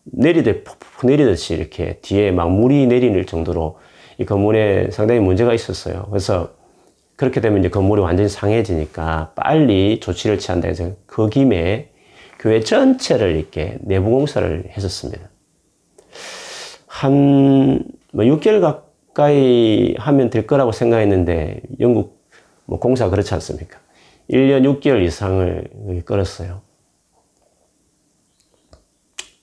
내리듯 0.04 0.64
푹푹 0.64 1.04
내리듯이 1.04 1.52
이렇게 1.52 1.98
뒤에 2.00 2.30
막 2.30 2.50
물이 2.50 2.86
내리는 2.86 3.26
정도로 3.26 3.78
이 4.16 4.24
건물에 4.24 4.90
상당히 4.90 5.20
문제가 5.20 5.52
있었어요. 5.52 6.06
그래서 6.08 6.54
그렇게 7.16 7.42
되면 7.42 7.58
이제 7.58 7.68
건물이 7.68 8.00
완전히 8.00 8.30
상해지니까 8.30 9.32
빨리 9.36 10.00
조치를 10.00 10.38
취한다 10.38 10.66
해서 10.66 10.92
그 11.04 11.28
김에 11.28 11.90
교회 12.38 12.60
전체를 12.60 13.36
이렇게 13.36 13.76
내부 13.82 14.08
공사를 14.08 14.70
했었습니다. 14.74 15.28
한, 16.86 17.84
뭐 18.18 18.24
6개월 18.24 18.60
가까이 18.60 19.94
하면 19.96 20.28
될 20.28 20.44
거라고 20.44 20.72
생각했는데, 20.72 21.62
영국 21.78 22.20
뭐 22.64 22.80
공사 22.80 23.08
그렇지 23.08 23.32
않습니까? 23.34 23.78
1년 24.28 24.64
6개월 24.80 25.04
이상을 25.04 26.02
끌었어요. 26.04 26.60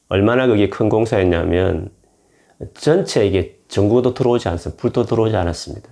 얼마나 0.10 0.46
그게 0.46 0.70
큰 0.70 0.90
공사였냐면, 0.90 1.90
전체 2.74 3.26
이게 3.26 3.58
전구도 3.70 4.14
들어오지 4.14 4.50
않습니다. 4.50 4.82
불도 4.82 5.06
들어오지 5.06 5.38
않았습니다. 5.38 5.90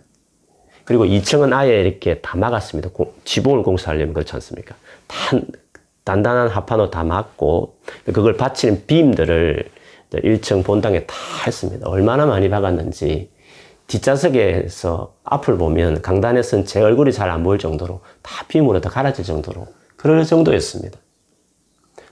그리고 0.84 1.06
2층은 1.06 1.54
아예 1.54 1.80
이렇게 1.80 2.20
다 2.20 2.36
막았습니다. 2.36 2.90
지붕을 3.24 3.64
공사하려면 3.64 4.14
그렇지 4.14 4.34
않습니까? 4.34 4.76
다 5.08 5.40
단단한 6.04 6.50
합판으로 6.50 6.90
다 6.92 7.06
막고 7.06 7.78
그걸 8.04 8.36
받치는 8.36 8.88
빔들을 8.88 9.70
1층 10.20 10.64
본당에 10.64 11.06
다 11.06 11.16
했습니다. 11.46 11.88
얼마나 11.88 12.26
많이 12.26 12.50
박았는지 12.50 13.32
뒷좌석에서 13.88 15.14
앞을 15.24 15.58
보면 15.58 16.02
강단에서는 16.02 16.66
제 16.66 16.82
얼굴이 16.82 17.12
잘 17.12 17.30
안 17.30 17.44
보일 17.44 17.60
정도로 17.60 18.02
다 18.22 18.46
빔으로 18.48 18.80
다 18.82 18.90
갈아질 18.90 19.26
정도로 19.26 19.68
그럴 19.98 20.24
정도였습니다. 20.26 21.00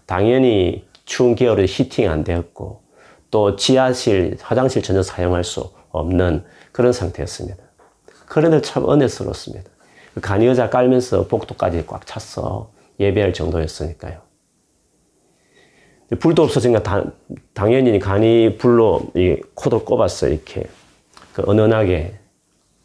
당연히 0.05 0.85
추운 1.05 1.35
겨울에 1.35 1.65
히팅 1.65 2.09
안 2.09 2.23
되었고 2.23 2.81
또 3.31 3.55
지하실, 3.55 4.37
화장실 4.41 4.81
전혀 4.83 5.01
사용할 5.01 5.43
수 5.43 5.71
없는 5.91 6.43
그런 6.71 6.91
상태였습니다. 6.93 7.63
그런데 8.27 8.61
참 8.61 8.89
은혜스러웠습니다. 8.89 9.69
간이의자 10.21 10.69
깔면서 10.69 11.27
복도까지 11.27 11.85
꽉 11.87 12.05
찼어. 12.05 12.69
예배할 12.99 13.33
정도였으니까요. 13.33 14.30
불도 16.19 16.43
없어지니까 16.43 16.83
다, 16.83 17.03
당연히 17.53 17.97
간이 17.99 18.57
불로 18.57 19.01
이 19.15 19.37
코도 19.53 19.85
꼽았어 19.85 20.27
이렇게 20.27 20.65
그 21.33 21.43
은은하게 21.49 22.15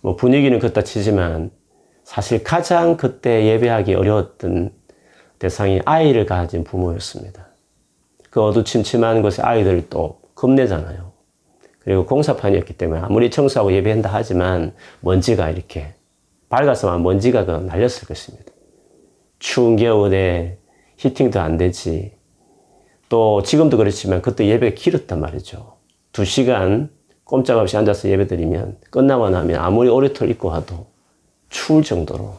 뭐 0.00 0.14
분위기는 0.16 0.56
그렇다 0.58 0.82
치지만 0.82 1.50
사실 2.04 2.44
가장 2.44 2.96
그때 2.96 3.46
예배하기 3.46 3.94
어려웠던 3.94 4.70
대상이 5.40 5.80
아이를 5.84 6.24
가진 6.24 6.62
부모였습니다. 6.62 7.48
그 8.30 8.42
어두침침한 8.42 9.22
곳에 9.22 9.42
아이들이 9.42 9.86
또 9.90 10.20
겁내잖아요. 10.34 11.12
그리고 11.80 12.06
공사판이었기 12.06 12.74
때문에 12.74 13.00
아무리 13.00 13.30
청소하고 13.30 13.72
예배한다 13.72 14.10
하지만 14.12 14.72
먼지가 15.00 15.50
이렇게 15.50 15.94
밝아서만 16.48 17.02
먼지가 17.02 17.44
그 17.44 17.50
날렸을 17.50 18.06
것입니다. 18.06 18.52
추운 19.38 19.76
겨울에 19.76 20.58
히팅도 20.96 21.40
안 21.40 21.56
되지. 21.56 22.15
또 23.08 23.42
지금도 23.42 23.76
그렇지만 23.76 24.22
그때 24.22 24.46
예배가 24.46 24.74
길었단 24.74 25.20
말이죠. 25.20 25.76
두 26.12 26.24
시간 26.24 26.90
꼼짝없이 27.24 27.76
앉아서 27.76 28.08
예배 28.08 28.26
드리면 28.26 28.78
끝나고 28.90 29.30
나면 29.30 29.60
아무리 29.60 29.88
오리털 29.88 30.30
입고 30.30 30.48
와도 30.48 30.86
추울 31.48 31.82
정도로 31.84 32.34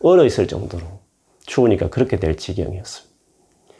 얼어 0.00 0.24
있을 0.24 0.46
정도로 0.46 0.84
추우니까 1.46 1.88
그렇게 1.90 2.18
될 2.18 2.36
지경이었습니다. 2.36 3.14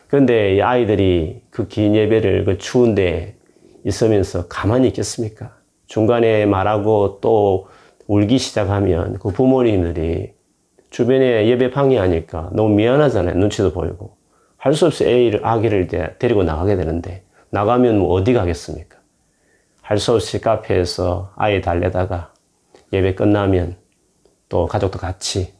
그런데 0.09 0.57
이 0.57 0.63
아이들이 0.63 1.43
그 1.51 1.69
긴 1.69 1.95
예배를 1.95 2.45
그 2.45 2.59
추운데 2.59 3.37
있으면서 3.85 4.47
가만히 4.49 4.89
있겠습니까? 4.89 5.57
중간에 5.87 6.47
말하고 6.47 7.19
또 7.21 7.69
울기 8.09 8.39
시작하면 8.39 9.19
그 9.19 9.31
부모님들이 9.31 10.33
주변에 10.91 11.47
예배 11.49 11.71
방해하니까 11.73 12.51
너무 12.53 12.75
미안하잖아요. 12.75 13.35
눈치도 13.37 13.73
보이고. 13.73 14.16
할 14.67 14.75
수 14.75 14.87
없이 14.87 15.05
애를, 15.05 15.47
아기를 15.47 15.87
데리고 16.19 16.43
나가게 16.43 16.75
되는데 16.75 17.23
나가면 17.51 17.99
뭐 18.01 18.15
어디 18.15 18.33
가겠습니까? 18.33 18.99
할 19.81 19.99
수 19.99 20.13
없이 20.13 20.41
카페에서 20.41 21.33
아이 21.37 21.61
달래다가 21.61 22.33
예배 22.93 23.15
끝나면 23.15 23.77
또 24.49 24.67
가족도 24.67 24.99
같이 24.99 25.55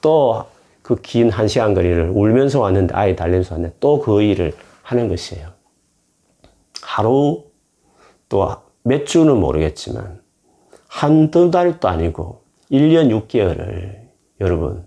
또 0.00 0.46
그 0.82 0.96
긴 1.02 1.28
한 1.30 1.48
시간 1.48 1.74
거리를 1.74 2.08
울면서 2.14 2.60
왔는데 2.60 2.94
아이 2.94 3.14
달래면서 3.14 3.56
왔는데 3.56 3.76
또 3.78 4.00
그 4.00 4.22
일을 4.22 4.54
하는 4.82 5.08
것이에요. 5.08 5.52
하루 6.80 7.44
또 8.30 8.62
몇 8.82 9.04
주는 9.04 9.36
모르겠지만 9.36 10.22
한두 10.88 11.50
달도 11.50 11.88
아니고 11.88 12.42
1년 12.70 13.10
6개월을 13.28 13.98
여러분 14.40 14.86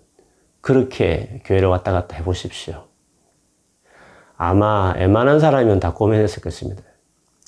그렇게 0.61 1.41
교회를 1.45 1.67
왔다 1.67 1.91
갔다 1.91 2.15
해보십시오. 2.15 2.88
아마 4.41 4.93
웬만한 4.97 5.41
사람이면 5.41 5.81
다 5.81 5.93
고민했을 5.93 6.41
것입니다. 6.41 6.81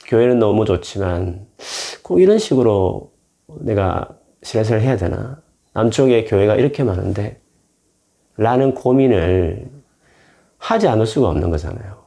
교회는 0.08 0.40
너무 0.40 0.66
좋지만 0.66 1.48
꼭 2.04 2.20
이런 2.20 2.38
식으로 2.38 3.14
내가 3.48 4.10
실례를 4.44 4.82
해야 4.82 4.98
되나? 4.98 5.42
남쪽에 5.74 6.26
교회가 6.26 6.56
이렇게 6.58 6.84
많은데 6.84 7.40
라는 8.36 8.74
고민을 8.74 9.70
하지 10.58 10.90
않을 10.90 11.06
수가 11.06 11.30
없는 11.30 11.50
거잖아요. 11.50 12.04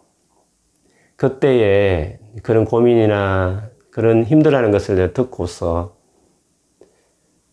그때에 1.16 2.18
그런 2.42 2.66
고민이나 2.66 3.70
그런 3.90 4.22
힘들어하는 4.22 4.70
것을 4.70 5.14
듣고서 5.14 5.96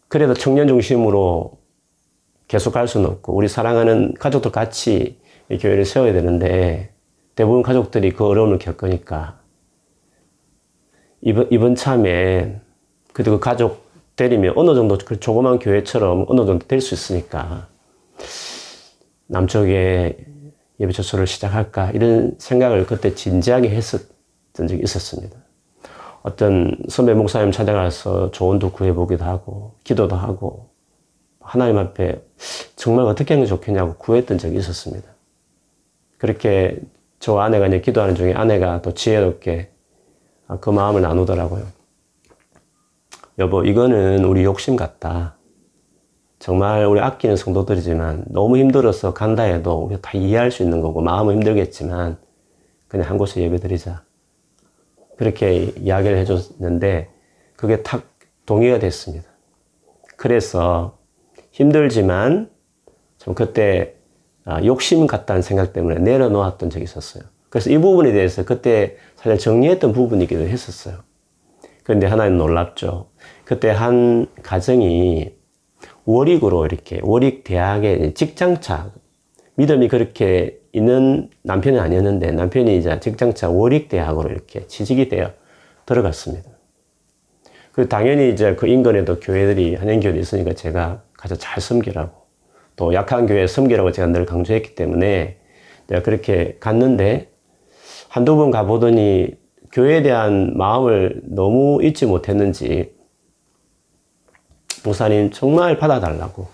그래도 0.09 0.33
청년 0.33 0.67
중심으로 0.67 1.53
계속 2.49 2.71
갈 2.73 2.89
수는 2.89 3.09
없고 3.09 3.33
우리 3.33 3.47
사랑하는 3.47 4.15
가족들 4.15 4.51
같이 4.51 5.17
교회를 5.49 5.85
세워야 5.85 6.11
되는데 6.11 6.90
대부분 7.41 7.63
가족들이 7.63 8.11
그 8.11 8.23
어려움을 8.23 8.59
겪으니까 8.59 9.39
이번, 11.21 11.47
이번 11.49 11.73
참에 11.73 12.61
그래도 13.13 13.31
그 13.31 13.39
가족 13.39 13.89
때리면 14.15 14.53
어느 14.55 14.75
정도 14.75 14.95
그 15.03 15.19
조그만 15.19 15.57
교회처럼 15.57 16.27
어느 16.29 16.45
정도 16.45 16.67
될 16.67 16.81
수 16.81 16.93
있으니까 16.93 17.67
남쪽에 19.25 20.23
예배 20.79 20.91
조소를 20.91 21.25
시작할까 21.25 21.89
이런 21.93 22.35
생각을 22.37 22.85
그때 22.85 23.15
진지하게 23.15 23.71
했었던 23.71 24.67
적이 24.67 24.83
있었습니다. 24.83 25.35
어떤 26.21 26.77
선배 26.89 27.15
목사님 27.15 27.51
찾아가서 27.51 28.29
조언도 28.29 28.71
구해보기도 28.71 29.25
하고 29.25 29.73
기도도 29.83 30.15
하고 30.15 30.69
하나님 31.39 31.79
앞에 31.79 32.21
정말 32.75 33.07
어떻게 33.07 33.33
하는 33.33 33.45
게 33.45 33.49
좋겠냐고 33.49 33.95
구했던 33.95 34.37
적이 34.37 34.59
있었습니다. 34.59 35.09
그렇게 36.19 36.79
저 37.21 37.37
아내가 37.37 37.67
이제 37.67 37.79
기도하는 37.79 38.15
중에 38.15 38.33
아내가 38.33 38.81
또 38.81 38.93
지혜롭게 38.95 39.69
그 40.59 40.69
마음을 40.71 41.01
나누더라고요. 41.03 41.63
여보, 43.37 43.63
이거는 43.63 44.25
우리 44.25 44.43
욕심 44.43 44.75
같다. 44.75 45.37
정말 46.39 46.85
우리 46.87 46.99
아끼는 46.99 47.35
성도들이지만 47.35 48.25
너무 48.29 48.57
힘들어서 48.57 49.13
간다 49.13 49.43
해도 49.43 49.83
우리가 49.83 50.01
다 50.01 50.17
이해할 50.17 50.49
수 50.49 50.63
있는 50.63 50.81
거고 50.81 51.01
마음은 51.01 51.35
힘들겠지만 51.35 52.17
그냥 52.87 53.07
한 53.07 53.19
곳에 53.19 53.39
예배 53.39 53.57
드리자. 53.57 54.03
그렇게 55.15 55.71
이야기를 55.77 56.17
해줬는데 56.17 57.09
그게 57.55 57.83
탁 57.83 58.03
동의가 58.47 58.79
됐습니다. 58.79 59.29
그래서 60.17 60.97
힘들지만 61.51 62.49
좀 63.19 63.35
그때 63.35 64.00
아, 64.45 64.63
욕심 64.63 65.07
같다는 65.07 65.41
생각 65.41 65.73
때문에 65.73 65.99
내려놓았던 65.99 66.69
적이 66.69 66.83
있었어요. 66.83 67.23
그래서 67.49 67.69
이 67.69 67.77
부분에 67.77 68.11
대해서 68.11 68.43
그때 68.45 68.95
사실 69.15 69.37
정리했던 69.37 69.93
부분이기도 69.93 70.41
했었어요. 70.41 70.99
그런데 71.83 72.07
하나님 72.07 72.37
놀랍죠. 72.37 73.07
그때 73.43 73.69
한 73.69 74.27
가정이 74.41 75.33
월익으로 76.05 76.65
이렇게 76.65 76.99
월익 77.03 77.43
대학의 77.43 78.13
직장차 78.13 78.91
믿음이 79.55 79.89
그렇게 79.89 80.59
있는 80.71 81.29
남편은 81.43 81.79
아니었는데 81.79 82.31
남편이 82.31 82.77
이제 82.77 82.99
직장차 82.99 83.49
월익 83.49 83.89
대학으로 83.89 84.29
이렇게 84.29 84.65
취직이 84.67 85.09
되어 85.09 85.33
들어갔습니다. 85.85 86.49
그 87.71 87.87
당연히 87.87 88.31
이제 88.31 88.55
그 88.55 88.67
인근에도 88.67 89.19
교회들이 89.19 89.75
한인교회도 89.75 90.19
있으니까 90.19 90.53
제가 90.53 91.03
가서 91.13 91.35
잘 91.35 91.61
섬기라고 91.61 92.20
또 92.81 92.95
약한 92.95 93.27
교회 93.27 93.45
섬기라고 93.45 93.91
제가 93.91 94.07
늘 94.07 94.25
강조했기 94.25 94.73
때문에 94.73 95.37
내가 95.85 96.01
그렇게 96.01 96.57
갔는데 96.59 97.31
한두 98.09 98.35
번 98.35 98.49
가보더니 98.49 99.35
교회에 99.71 100.01
대한 100.01 100.57
마음을 100.57 101.21
너무 101.25 101.83
잊지 101.83 102.07
못했는지 102.07 102.95
목사님 104.83 105.29
정말 105.29 105.77
받아달라고 105.77 106.47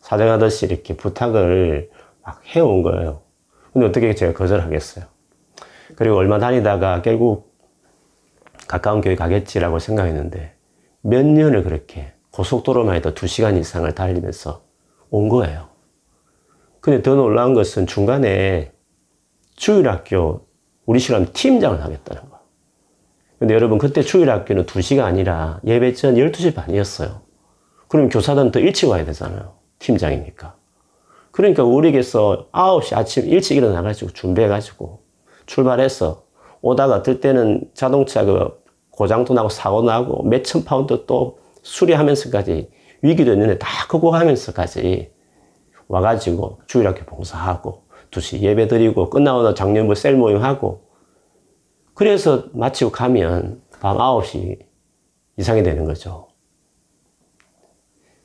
사정하듯이 0.00 0.66
이렇게 0.66 0.96
부탁을 0.96 1.90
막 2.24 2.42
해온 2.56 2.82
거예요. 2.82 3.20
근데 3.72 3.86
어떻게 3.86 4.16
제가 4.16 4.32
거절하겠어요. 4.32 5.04
그리고 5.94 6.16
얼마 6.16 6.40
다니다가 6.40 7.02
결국 7.02 7.56
가까운 8.66 9.00
교회 9.00 9.14
가겠지라고 9.14 9.78
생각했는데 9.78 10.56
몇 11.02 11.24
년을 11.24 11.62
그렇게 11.62 12.14
고속도로만 12.32 12.96
해도 12.96 13.14
두 13.14 13.28
시간 13.28 13.56
이상을 13.56 13.94
달리면서 13.94 14.64
온 15.10 15.28
거예요. 15.28 15.67
근데 16.80 17.02
더 17.02 17.14
놀라운 17.14 17.54
것은 17.54 17.86
중간에 17.86 18.72
주일학교 19.56 20.46
우리 20.86 21.00
시간 21.00 21.32
팀장을 21.32 21.82
하겠다는 21.82 22.30
거. 22.30 22.38
근데 23.38 23.54
여러분 23.54 23.78
그때 23.78 24.02
주일학교는 24.02 24.66
2시가 24.66 25.04
아니라 25.04 25.60
예배 25.64 25.94
전 25.94 26.14
12시 26.14 26.54
반이었어요. 26.54 27.20
그럼 27.88 28.08
교사들은 28.08 28.50
더 28.52 28.60
일찍 28.60 28.88
와야 28.88 29.04
되잖아요. 29.04 29.54
팀장이니까. 29.78 30.56
그러니까 31.30 31.62
우리에게서 31.62 32.48
9시 32.52 32.96
아침 32.96 33.28
일찍 33.28 33.56
일어나가지고 33.56 34.12
준비해가지고 34.12 35.02
출발해서 35.46 36.24
오다가 36.60 36.96
어떨 36.96 37.20
때는 37.20 37.70
자동차 37.74 38.24
그 38.24 38.60
고장도 38.90 39.34
나고 39.34 39.48
사고 39.48 39.82
나고 39.82 40.24
몇천 40.24 40.64
파운드 40.64 41.04
또 41.06 41.38
수리하면서까지 41.62 42.70
위기도 43.02 43.32
있는데 43.32 43.58
다 43.58 43.68
극복하면서까지 43.88 45.12
와가지고 45.88 46.60
주일학교 46.66 47.04
봉사하고 47.04 47.84
2시 48.10 48.40
예배 48.40 48.68
드리고 48.68 49.10
끝나고 49.10 49.42
나 49.42 49.54
장년부 49.54 49.94
셀 49.94 50.16
모임하고 50.16 50.82
그래서 51.94 52.44
마치고 52.52 52.92
가면 52.92 53.62
밤 53.80 53.96
9시 53.98 54.58
이상이 55.36 55.62
되는 55.62 55.84
거죠. 55.84 56.28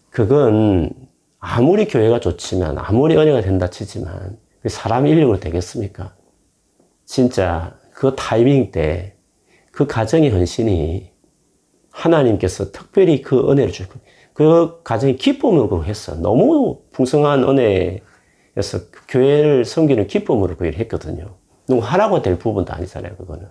그건 0.10 0.92
아무리 1.40 1.88
교회가 1.88 2.20
좋지만 2.20 2.78
아무리 2.78 3.18
은혜가 3.18 3.42
된다 3.42 3.70
치지만 3.70 4.38
그 4.62 4.70
사람 4.70 5.08
인력으로 5.08 5.40
되겠습니까? 5.40 6.16
진짜 7.06 7.76
그 7.94 8.16
타이밍 8.16 8.72
때 8.72 9.14
그 9.74 9.88
가정의 9.88 10.30
헌신이 10.30 11.12
하나님께서 11.90 12.72
특별히 12.72 13.22
그 13.22 13.52
은혜를 13.52 13.74
주고 13.74 14.00
그 14.34 14.82
가정이 14.84 15.16
기쁨으로 15.18 15.86
했어. 15.86 16.16
너무 16.16 16.82
풍성한 16.92 17.44
은혜에서 17.44 18.80
교회를 19.08 19.66
섬기는 19.66 20.08
기쁨으로 20.08 20.56
그 20.58 20.66
일을 20.66 20.80
했거든요. 20.80 21.36
누구 21.68 21.82
하라고 21.82 22.22
될 22.22 22.38
부분도 22.38 22.74
아니잖아요, 22.74 23.16
그거는. 23.16 23.48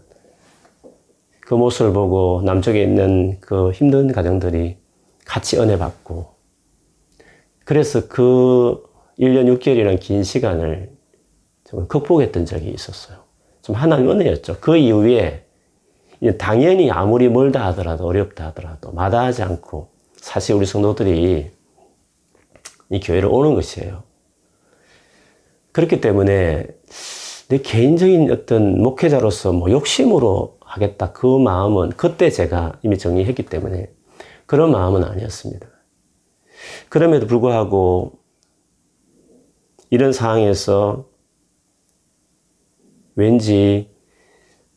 그 1.40 1.54
모습을 1.54 1.92
보고 1.92 2.42
남쪽에 2.44 2.82
있는 2.82 3.38
그 3.40 3.72
힘든 3.72 4.10
가정들이 4.12 4.78
같이 5.24 5.58
은혜 5.58 5.78
받고 5.78 6.32
그래서 7.64 8.08
그 8.08 8.82
1년 9.18 9.46
6개월이라는 9.58 10.00
긴 10.00 10.24
시간을 10.24 10.90
좀 11.64 11.86
극복했던 11.88 12.44
적이 12.44 12.70
있었어요. 12.70 13.18
좀 13.60 13.76
하나님 13.76 14.10
은혜였죠. 14.10 14.58
그 14.60 14.76
이후에 14.76 15.44
당연히 16.38 16.90
아무리 16.90 17.28
멀다 17.28 17.66
하더라도 17.66 18.06
어렵다 18.06 18.46
하더라도 18.46 18.92
마다하지 18.92 19.42
않고 19.42 19.91
사실 20.22 20.54
우리 20.54 20.66
성도들이 20.66 21.50
이 22.90 23.00
교회를 23.00 23.28
오는 23.28 23.54
것이에요. 23.54 24.04
그렇기 25.72 26.00
때문에 26.00 26.68
내 27.48 27.58
개인적인 27.58 28.30
어떤 28.30 28.80
목회자로서 28.80 29.52
뭐 29.52 29.70
욕심으로 29.72 30.58
하겠다 30.60 31.12
그 31.12 31.26
마음은 31.26 31.90
그때 31.90 32.30
제가 32.30 32.78
이미 32.82 32.98
정리했기 32.98 33.46
때문에 33.46 33.92
그런 34.46 34.70
마음은 34.70 35.02
아니었습니다. 35.02 35.66
그럼에도 36.88 37.26
불구하고 37.26 38.12
이런 39.90 40.12
상황에서 40.12 41.08
왠지 43.16 43.90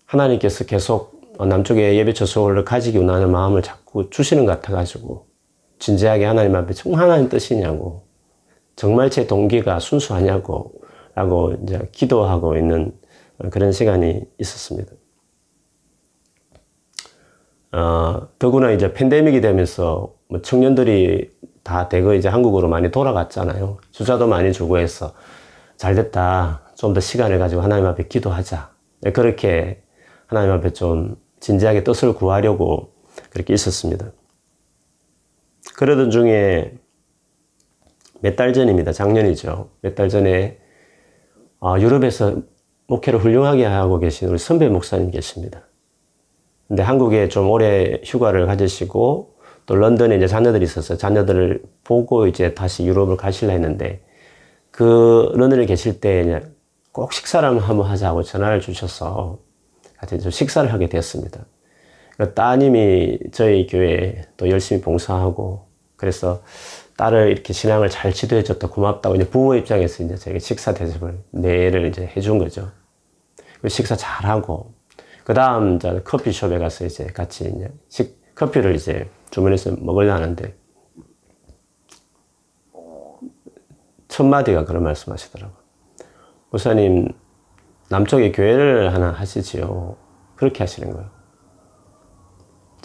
하나님께서 0.06 0.66
계속 0.66 1.22
남쪽에 1.38 1.98
예배 1.98 2.14
처소를 2.14 2.66
가지기 2.66 2.98
원하는 2.98 3.32
마음을 3.32 3.62
자꾸 3.62 4.10
주시는 4.10 4.46
것 4.46 4.54
같아가지고 4.54 5.35
진지하게 5.86 6.26
하나님 6.26 6.56
앞에 6.56 6.74
정말 6.74 7.04
하나님 7.04 7.30
뜻이냐고 7.30 8.06
정말 8.76 9.12
제 9.12 9.28
동기가 9.28 9.80
순수하냐고 9.80 10.74
라고 11.14 11.54
이제 11.64 11.80
기도하고 11.92 12.58
있는 12.58 12.92
그런 13.52 13.72
시간이 13.72 14.24
있었습니다. 14.40 14.92
어, 17.72 18.28
더구나 18.40 18.72
이제 18.72 18.94
팬데믹이 18.94 19.42
되면서 19.42 20.14
뭐 20.28 20.42
청년들이 20.42 21.30
다 21.62 21.88
대거 21.88 22.16
이제 22.16 22.30
한국으로 22.30 22.68
많이 22.68 22.90
돌아갔잖아요. 22.90 23.78
주자도 23.92 24.28
많이 24.28 24.54
주고 24.54 24.80
해서 24.80 25.14
잘 25.78 25.94
됐다. 25.94 26.62
좀 26.76 26.94
더 26.94 27.00
시간을 27.00 27.38
가지고 27.38 27.62
하나님 27.62 27.86
앞에 27.86 28.08
기도하자. 28.08 28.72
네, 29.02 29.12
그렇게 29.12 29.84
하나님 30.26 30.52
앞에 30.52 30.74
좀 30.74 31.16
진지하게 31.40 31.84
뜻을 31.84 32.14
구하려고 32.14 32.92
그렇게 33.30 33.54
있었습니다. 33.54 34.12
그러던 35.78 36.10
중에 36.12 36.74
몇 38.22 38.36
달 38.36 38.54
전입니다. 38.54 38.92
작년이죠. 38.92 39.70
몇 39.82 39.96
달 39.96 40.10
전에 40.10 40.58
어, 41.60 41.78
유럽에서 41.80 42.38
목회를 42.88 43.20
훌륭하게 43.20 43.66
하고 43.66 44.00
계신 44.00 44.30
우리 44.30 44.38
선배 44.38 44.70
목사님 44.70 45.12
계십니다. 45.12 45.62
근데 46.68 46.84
한국에 46.84 47.30
좀 47.30 47.50
오래 47.50 48.00
휴가를 48.04 48.46
가지시고 48.48 49.36
또 49.66 49.76
런던에 49.76 50.18
이제 50.18 50.28
자녀들이 50.28 50.64
있어서 50.66 50.98
자녀들을 50.98 51.64
보고 51.84 52.28
이제 52.28 52.54
다시 52.54 52.86
유럽을 52.86 53.18
가실라 53.18 53.54
했는데 53.54 54.04
그 54.72 55.32
런던에 55.36 55.66
계실 55.66 56.00
때 56.00 56.42
꼭 56.92 57.12
식사를 57.12 57.48
한번 57.62 57.88
하자고 57.88 58.24
전화를 58.24 58.62
주셔서 58.62 59.40
같이 59.98 60.18
좀 60.18 60.32
식사를 60.32 60.72
하게 60.72 60.88
되었습니다. 60.88 61.46
그 62.18 62.34
따님이 62.34 63.20
저희 63.32 63.68
교회에 63.68 64.24
또 64.38 64.50
열심히 64.50 64.82
봉사하고 64.82 65.68
그래서 65.96 66.42
딸을 66.98 67.32
이렇게 67.32 67.52
신앙을 67.52 67.90
잘 67.90 68.14
지도해 68.14 68.44
줬다 68.44 68.70
고맙다고 68.70 69.16
이제 69.16 69.30
부모 69.30 69.56
입장에서 69.56 70.04
이제 70.04 70.16
저에게 70.16 70.40
식사 70.40 70.74
대접을 70.74 71.20
내를 71.32 71.88
이제 71.88 72.06
해준 72.16 72.38
거죠. 72.38 72.72
그 73.62 73.70
식사 73.70 73.96
잘하고 73.96 74.74
그 75.26 75.34
다음 75.34 75.76
이제 75.76 76.02
커피숍에 76.04 76.58
가서 76.58 76.86
이제 76.86 77.06
같이 77.08 77.46
이제 77.46 77.70
식 77.90 78.36
커피를 78.36 78.76
이제 78.76 79.10
주문해서 79.32 79.76
먹으려 79.80 80.14
하는데 80.14 80.56
첫 84.08 84.24
마디가 84.24 84.64
그런 84.64 84.84
말씀하시더라고. 84.84 85.54
목사님 86.52 87.10
남쪽에 87.90 88.32
교회를 88.32 88.94
하나 88.94 89.12
하시지요. 89.12 89.98
그렇게 90.36 90.60
하시는 90.60 90.92
거예요. 90.94 91.15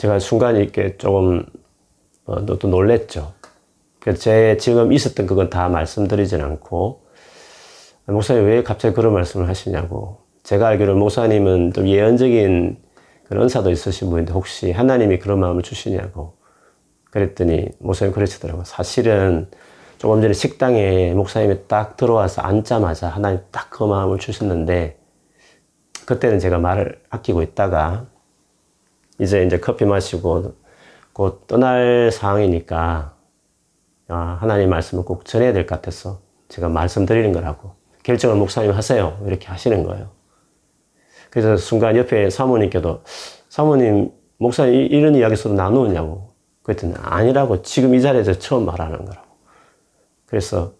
제가 0.00 0.18
순간 0.18 0.56
이렇게 0.56 0.96
조금 0.96 1.44
어, 2.24 2.46
또 2.46 2.68
놀랬죠. 2.68 3.34
제 4.18 4.56
지금 4.56 4.94
있었던 4.94 5.26
그건 5.26 5.50
다 5.50 5.68
말씀드리진 5.68 6.40
않고 6.40 7.02
목사님 8.06 8.46
왜 8.46 8.62
갑자기 8.62 8.94
그런 8.94 9.12
말씀을 9.12 9.46
하시냐고 9.46 10.22
제가 10.42 10.68
알기로 10.68 10.96
목사님은 10.96 11.74
좀 11.74 11.86
예언적인 11.86 12.78
그런 13.28 13.42
은사도 13.42 13.70
있으신 13.70 14.08
분인데 14.08 14.32
혹시 14.32 14.72
하나님이 14.72 15.18
그런 15.18 15.38
마음을 15.38 15.62
주시냐고 15.62 16.32
그랬더니 17.10 17.68
목사님 17.78 18.14
그러시더라고요. 18.14 18.64
사실은 18.64 19.48
조금 19.98 20.22
전에 20.22 20.32
식당에 20.32 21.12
목사님이 21.12 21.68
딱 21.68 21.98
들어와서 21.98 22.40
앉자마자 22.40 23.08
하나님 23.08 23.40
딱 23.50 23.68
그 23.68 23.84
마음을 23.84 24.18
주셨는데 24.18 24.98
그때는 26.06 26.38
제가 26.38 26.56
말을 26.56 27.02
아끼고 27.10 27.42
있다가 27.42 28.06
이제 29.20 29.44
이제 29.44 29.58
커피 29.60 29.84
마시고 29.84 30.54
곧 31.12 31.46
떠날 31.46 32.10
상황이니까 32.12 33.16
아, 34.08 34.38
하나님 34.40 34.70
말씀을 34.70 35.04
꼭 35.04 35.24
전해야 35.24 35.52
될 35.52 35.66
것 35.66 35.76
같아서 35.76 36.20
제가 36.48 36.68
말씀드리는 36.68 37.32
거라고 37.32 37.74
결정을 38.02 38.36
목사님 38.36 38.72
하세요 38.72 39.18
이렇게 39.26 39.46
하시는 39.46 39.84
거예요. 39.84 40.10
그래서 41.30 41.56
순간 41.56 41.96
옆에 41.96 42.30
사모님께도 42.30 43.02
사모님 43.48 44.12
목사님 44.38 44.74
이런 44.90 45.14
이야기서도 45.14 45.54
나누느냐고 45.54 46.30
그랬더니 46.62 46.94
아니라고 46.96 47.62
지금 47.62 47.94
이 47.94 48.00
자리에서 48.02 48.38
처음 48.38 48.64
말하는 48.66 49.04
거라고 49.04 49.28
그래서 50.26 50.74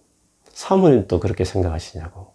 사모님도 0.52 1.20
그렇게 1.20 1.44
생각하시냐고 1.44 2.32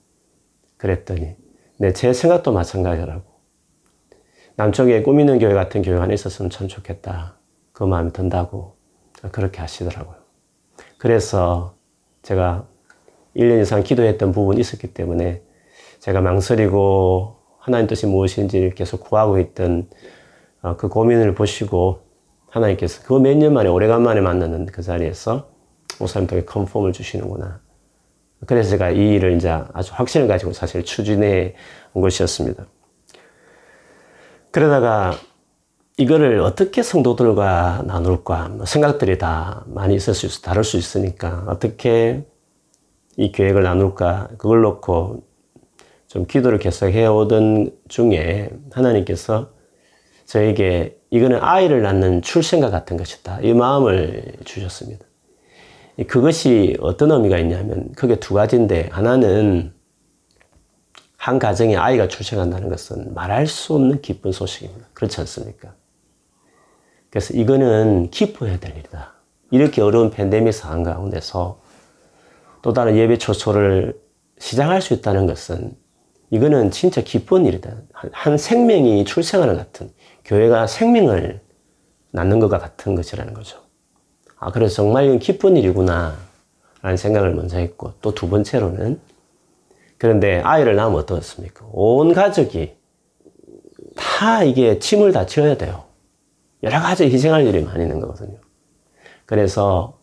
그랬더니 0.77 1.35
네, 1.77 1.93
제 1.93 2.13
생각도 2.13 2.53
마찬가지라고 2.53 3.23
남쪽에 4.57 5.01
꾸미는 5.03 5.39
교회 5.39 5.53
같은 5.53 5.81
교회가 5.81 6.03
하나 6.03 6.13
있었으면 6.13 6.49
참 6.49 6.67
좋겠다 6.67 7.35
그 7.73 7.83
마음이 7.83 8.13
든다고 8.13 8.75
그렇게 9.31 9.59
하시더라고요 9.59 10.15
그래서 10.97 11.75
제가 12.23 12.65
1년 13.35 13.61
이상 13.61 13.83
기도했던 13.83 14.31
부분이 14.31 14.59
있었기 14.61 14.93
때문에 14.93 15.41
제가 15.99 16.21
망설이고 16.21 17.35
하나님 17.59 17.87
뜻이 17.87 18.05
무엇인지 18.07 18.73
계속 18.75 19.01
구하고 19.01 19.39
있던 19.39 19.89
어, 20.61 20.77
그 20.77 20.87
고민을 20.87 21.33
보시고 21.35 21.99
하나님께서 22.49 23.03
그 23.03 23.19
몇 23.19 23.35
년 23.37 23.53
만에 23.53 23.69
오래간만에 23.69 24.21
만났는 24.21 24.67
그 24.67 24.81
자리에서 24.81 25.49
목사님 25.99 26.27
통해 26.27 26.43
컨펌을 26.45 26.93
주시는구나. 26.93 27.59
그래서 28.47 28.69
제가 28.71 28.91
이 28.91 29.15
일을 29.15 29.35
이제 29.35 29.49
아주 29.73 29.91
확신을 29.93 30.27
가지고 30.27 30.53
사실 30.53 30.83
추진해 30.83 31.55
온 31.93 32.01
것이었습니다. 32.01 32.65
그러다가 34.55 35.17
이거를 35.97 36.39
어떻게 36.39 36.81
성도들과 36.81 37.83
나눌까 37.87 38.47
뭐 38.55 38.65
생각들이 38.65 39.17
다 39.17 39.65
많이 39.67 39.95
있을 39.95 40.13
수 40.13 40.27
있어 40.27 40.39
다를 40.39 40.63
수 40.63 40.77
있으니까 40.77 41.43
어떻게 41.47 42.25
이 43.17 43.33
계획을 43.33 43.63
나눌까 43.63 44.29
그걸 44.37 44.61
놓고 44.61 45.23
좀 46.07 46.25
기도를 46.25 46.57
계속 46.59 46.87
해오던 46.87 47.71
중에 47.89 48.49
하나님께서 48.71 49.49
저에게 50.23 51.01
이거는 51.09 51.39
아이를 51.41 51.81
낳는 51.81 52.21
출생과 52.21 52.69
같은 52.69 52.95
것이다. 52.95 53.41
이 53.41 53.53
마음을 53.53 54.35
주셨습니다. 54.45 55.05
그것이 56.07 56.77
어떤 56.79 57.11
의미가 57.11 57.39
있냐면 57.39 57.89
그게 57.97 58.21
두 58.21 58.33
가지인데 58.33 58.87
하나는 58.93 59.74
한 61.25 61.39
가정에 61.39 61.75
아이가 61.75 62.07
출생한다는 62.07 62.69
것은 62.69 63.15
말할 63.15 63.47
수 63.47 63.73
없는 63.73 64.03
기쁜 64.03 64.31
소식입니다. 64.31 64.85
그렇지 64.93 65.19
않습니까? 65.21 65.73
그래서 67.09 67.33
이거는 67.33 68.11
기뻐해야 68.11 68.59
될 68.59 68.77
일이다. 68.77 69.15
이렇게 69.49 69.81
어려운 69.81 70.11
팬데믹 70.11 70.53
상황 70.53 70.83
가운데서 70.83 71.59
또 72.61 72.73
다른 72.73 72.95
예배 72.95 73.17
초소를 73.17 73.99
시작할 74.37 74.83
수 74.83 74.93
있다는 74.93 75.25
것은 75.25 75.75
이거는 76.29 76.69
진짜 76.69 77.01
기쁜 77.01 77.47
일이다. 77.47 77.73
한 78.11 78.37
생명이 78.37 79.03
출생하는 79.05 79.55
같은 79.57 79.89
교회가 80.25 80.67
생명을 80.67 81.41
낳는 82.11 82.39
것과 82.39 82.59
같은 82.59 82.93
것이라는 82.93 83.33
거죠. 83.33 83.63
아, 84.37 84.51
그래서 84.51 84.75
정말 84.75 85.05
이건 85.05 85.17
기쁜 85.17 85.57
일이구나. 85.57 86.17
라는 86.83 86.97
생각을 86.97 87.33
먼저 87.33 87.57
했고, 87.57 87.93
또 88.03 88.13
두 88.13 88.29
번째로는, 88.29 88.99
그런데 89.97 90.41
아이를 90.41 90.75
낳으면 90.75 90.99
어떻습니까? 90.99 91.65
온 91.71 92.13
가족이 92.13 92.75
다 93.95 94.43
이게 94.43 94.79
침을 94.79 95.11
다 95.11 95.25
지어야 95.25 95.57
돼요. 95.57 95.85
여러 96.63 96.79
가지 96.81 97.05
희생할 97.05 97.45
일이 97.45 97.63
많이 97.63 97.83
있는 97.83 97.99
거거든요. 97.99 98.37
그래서 99.25 99.99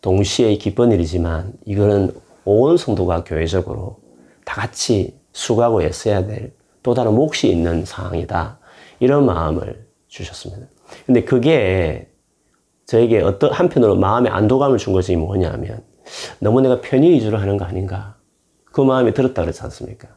동시에 0.00 0.54
기쁜 0.56 0.92
일이지만 0.92 1.52
이거는 1.64 2.12
온 2.44 2.76
성도가 2.76 3.24
교회적으로 3.24 3.98
다 4.44 4.60
같이 4.60 5.18
수고하고 5.32 5.82
애써야 5.82 6.26
될 6.26 6.52
또 6.82 6.94
다른 6.94 7.14
몫이 7.14 7.48
있는 7.50 7.84
상황이다. 7.84 8.58
이런 9.00 9.24
마음을 9.24 9.86
주셨습니다. 10.08 10.66
근데 11.06 11.24
그게 11.24 12.08
저에게 12.86 13.20
어떤 13.20 13.52
한편으로 13.52 13.96
마음의 13.96 14.30
안도감을 14.30 14.78
준 14.78 14.92
것이 14.92 15.16
뭐냐면 15.16 15.82
너무 16.40 16.60
내가 16.60 16.80
편의 16.80 17.10
위주로 17.10 17.38
하는 17.38 17.56
거 17.56 17.64
아닌가. 17.64 18.16
그 18.72 18.80
마음이 18.80 19.14
들었다 19.14 19.42
그랬지 19.42 19.62
않습니까? 19.62 20.08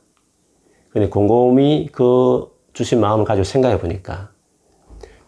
근데 0.90 1.10
곰곰이 1.10 1.90
그 1.92 2.48
주신 2.74 3.00
마음을 3.02 3.26
가지고 3.26 3.44
생각해 3.44 3.80
보니까 3.80 4.32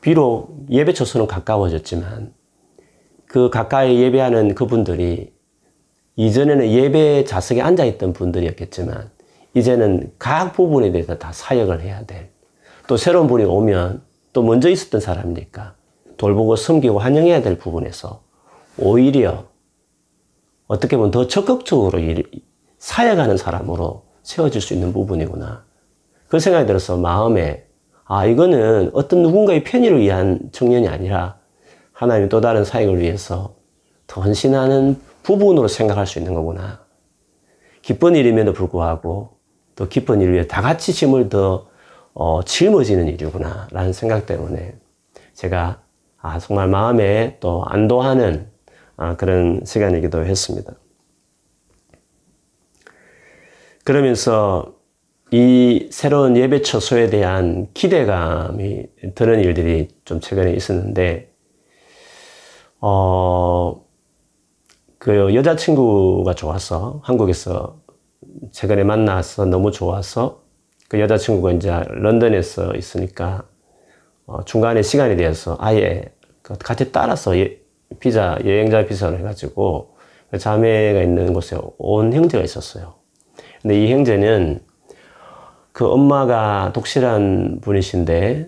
비록 0.02 0.66
예배 0.70 0.94
처소는 0.94 1.28
가까워졌지만 1.28 2.34
그 3.26 3.50
가까이 3.50 4.02
예배하는 4.02 4.56
그분들이 4.56 5.34
이전에는 6.16 6.72
예배 6.72 7.26
좌석에 7.26 7.62
앉아 7.62 7.86
있던 7.86 8.13
분들이었겠지만 8.13 9.12
이제는 9.54 10.13
각 10.18 10.54
부분에 10.54 10.92
대해서 10.92 11.18
다 11.18 11.32
사역을 11.32 11.82
해야 11.82 12.06
될. 12.06 12.30
또 12.88 12.96
새로운 12.96 13.28
분이 13.28 13.44
오면 13.44 14.02
또 14.32 14.44
먼저 14.44 14.70
있었던 14.70 15.02
사람이니까 15.02 15.76
돌보고 16.16 16.56
섬기고 16.56 17.00
환영해야 17.00 17.42
될 17.42 17.58
부분에서 17.58 18.24
오히려 18.78 19.46
어떻게 20.68 20.96
보면 20.96 21.12
더 21.12 21.28
적극적으로 21.28 22.00
사역하는 22.80 23.38
사람으로 23.38 24.04
세워질 24.24 24.62
수 24.62 24.74
있는 24.74 24.94
부분이구나. 24.94 25.63
그 26.28 26.40
생각이 26.40 26.66
들어서 26.68 26.98
마음에 26.98 27.66
아 28.06 28.26
이거는 28.26 28.92
어떤 28.94 29.22
누군가의 29.24 29.63
편의를 29.63 30.00
위한 30.00 30.40
청년이 30.52 30.88
아니라 30.88 31.38
하나님의 31.94 32.30
또 32.30 32.42
다른 32.42 32.63
사역을 32.63 33.00
위해서 33.00 33.56
더 34.06 34.22
헌신하는 34.22 35.00
부분으로 35.24 35.68
생각할 35.68 36.06
수 36.08 36.20
있는 36.20 36.34
거구나. 36.34 36.80
기쁜 37.82 38.16
일임에도 38.16 38.54
불구하고 38.54 39.38
또 39.76 39.88
기쁜 39.88 40.22
일 40.22 40.34
위해 40.34 40.48
다 40.48 40.62
같이 40.62 40.94
짐을 40.94 41.30
더 41.30 41.68
어, 42.13 42.42
짊어지는 42.44 43.08
일이구나 43.08 43.68
라는 43.72 43.94
생각 43.94 44.26
때문에 44.26 44.76
제가 45.34 45.82
아, 46.20 46.40
정말 46.40 46.68
마음에 46.68 47.38
또 47.40 47.63
안도하는 47.66 48.48
아, 48.98 49.16
그런 49.16 49.62
시간이기도 49.66 50.26
했습니다. 50.26 50.74
그러면서 53.88 54.76
이 55.32 55.88
새로운 55.91 56.36
예배 56.36 56.62
처소에 56.62 57.10
대한 57.10 57.67
기대감이 57.73 58.84
드는 59.15 59.39
일들이 59.39 59.88
좀 60.04 60.19
최근에 60.19 60.52
있었는데, 60.52 61.32
어, 62.82 63.82
그 64.97 65.34
여자친구가 65.34 66.34
좋아서 66.34 67.00
한국에서 67.06 67.80
최근에 68.52 68.84
만나서 68.84 69.45
너무 69.45 69.71
좋아서 69.71 70.43
그 70.89 71.00
여자친구가 71.00 71.54
이제 71.54 71.71
런던에서 71.88 72.76
있으니까 72.76 73.45
어, 74.26 74.43
중간에 74.43 74.82
시간이 74.82 75.15
되어서 75.15 75.56
아예 75.62 76.12
그 76.41 76.58
같이 76.58 76.91
따라서 76.91 77.38
예, 77.38 77.62
비자 78.02 78.38
여행자 78.43 78.86
비자를 78.86 79.19
해가지고 79.19 79.95
그 80.30 80.38
자매가 80.38 81.04
있는 81.04 81.32
곳에 81.32 81.58
온 81.78 82.12
형제가 82.12 82.43
있었어요. 82.43 82.97
근데 83.62 83.84
이 83.84 83.91
형제는 83.91 84.60
그 85.72 85.86
엄마가 85.88 86.72
독실한 86.74 87.60
분이신데 87.62 88.48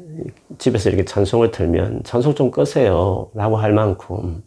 집에서 0.58 0.90
이렇게 0.90 1.06
찬송을 1.06 1.52
틀면 1.52 2.02
찬송 2.04 2.36
좀 2.36 2.52
끄세요 2.52 3.30
라고 3.36 3.58
할 3.58 3.72
만큼 3.74 4.44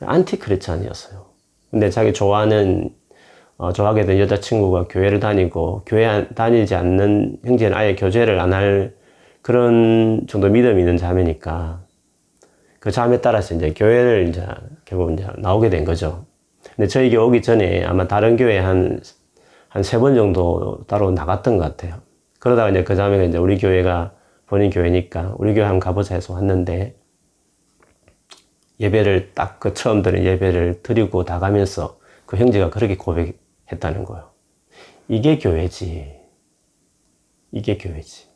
안티 0.00 0.38
크리스찬이었어요. 0.38 1.26
근데 1.70 1.90
자기 1.90 2.12
좋아하는 2.12 2.90
어, 3.56 3.72
좋아하게 3.72 4.06
된 4.06 4.18
여자친구가 4.18 4.86
교회를 4.88 5.20
다니고 5.20 5.82
교회 5.86 6.26
다니지 6.28 6.74
않는 6.74 7.36
형제는 7.44 7.76
아예 7.76 7.94
교제를 7.94 8.40
안 8.40 8.52
할 8.52 8.94
그런 9.42 10.26
정도 10.28 10.48
믿음이 10.48 10.80
있는 10.80 10.96
자매니까 10.96 11.80
그 12.78 12.90
자매 12.90 13.20
따라서 13.20 13.54
이제 13.54 13.72
교회를 13.74 14.28
이제 14.28 14.46
결국 14.84 15.12
이제 15.12 15.26
나오게 15.38 15.70
된 15.70 15.84
거죠. 15.84 16.24
근데 16.76 16.88
교회 16.88 17.16
오기 17.16 17.42
전에 17.42 17.84
아마 17.84 18.06
다른 18.08 18.36
교회 18.36 18.58
한 18.58 19.00
한 19.70 19.82
세 19.82 19.98
번 20.00 20.14
정도 20.16 20.84
따로 20.86 21.10
나갔던 21.12 21.56
것 21.58 21.64
같아요. 21.64 22.00
그러다가 22.40 22.70
이제 22.70 22.82
그 22.84 22.96
자매가 22.96 23.24
이제 23.24 23.38
우리 23.38 23.58
교회가 23.58 24.12
본인 24.46 24.70
교회니까 24.70 25.34
우리 25.38 25.54
교회 25.54 25.64
한번 25.64 25.80
가보자 25.80 26.14
해서 26.16 26.32
왔는데 26.34 26.96
예배를 28.80 29.32
딱 29.34 29.60
그 29.60 29.74
처음 29.74 30.02
드린 30.02 30.24
예배를 30.24 30.82
드리고 30.82 31.24
나가면서 31.24 31.98
그 32.26 32.36
형제가 32.36 32.70
그렇게 32.70 32.96
고백했다는 32.96 34.04
거예요. 34.04 34.30
이게 35.08 35.38
교회지. 35.38 36.18
이게 37.52 37.76
교회지. 37.78 38.28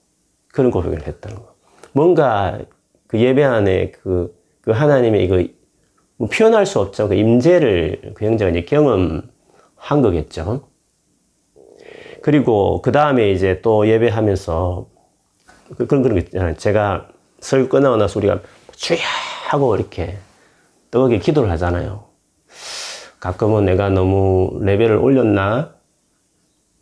그런 0.52 0.70
고백을 0.70 1.06
했다는 1.06 1.36
거. 1.38 1.54
뭔가 1.92 2.60
그 3.06 3.18
예배 3.20 3.42
안에 3.42 3.90
그, 3.92 4.36
그 4.60 4.70
하나님의 4.72 5.24
이거 5.24 5.42
뭐 6.16 6.28
표현할 6.28 6.66
수 6.66 6.78
없죠. 6.80 7.08
그 7.08 7.14
임재를 7.14 8.12
그 8.14 8.24
형제가 8.26 8.50
이제 8.50 8.62
경험한 8.64 9.22
거겠죠. 10.02 10.68
그리고 12.24 12.80
그 12.80 12.90
다음에 12.90 13.32
이제 13.32 13.60
또 13.60 13.86
예배하면서 13.86 14.86
그, 15.76 15.86
그런 15.86 16.02
그런 16.02 16.18
거 16.18 16.24
있잖아요. 16.24 16.56
제가 16.56 17.10
설교 17.40 17.68
끝나고 17.68 17.98
나서 17.98 18.18
우리가 18.18 18.40
주야 18.72 19.04
하고 19.50 19.76
이렇게 19.76 20.16
뜨겁게 20.90 21.18
기도를 21.18 21.50
하잖아요. 21.50 22.04
가끔은 23.20 23.66
내가 23.66 23.90
너무 23.90 24.58
레벨을 24.62 24.96
올렸나? 24.96 25.74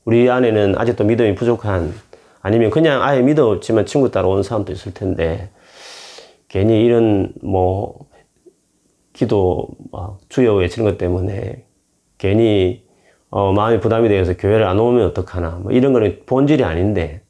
우리 0.05 0.31
안에는 0.31 0.79
아직도 0.79 1.03
믿음이 1.03 1.35
부족한 1.35 1.93
아니면 2.41 2.71
그냥 2.71 3.03
아예 3.03 3.21
믿음 3.21 3.43
없지만 3.47 3.85
친구 3.85 4.13
따라 4.13 4.29
온 4.29 4.45
사람도 4.45 4.71
있을 4.71 4.95
텐데 4.95 5.51
괜히 6.47 6.85
이런 6.85 7.33
뭐 7.43 8.07
기도 9.13 9.71
막 9.91 10.21
주여 10.29 10.55
외치는 10.55 10.89
것 10.89 10.99
때문에 10.99 11.65
괜히 12.17 12.82
어 13.35 13.51
마음이 13.51 13.81
부담이 13.81 14.11
되어서 14.11 14.37
교회를 14.37 14.67
안 14.67 14.79
오면 14.79 15.07
어떡하나 15.07 15.53
뭐 15.63 15.73
이런 15.73 15.95
거는 15.95 16.25
본질이 16.27 16.65
아닌데 16.65 17.23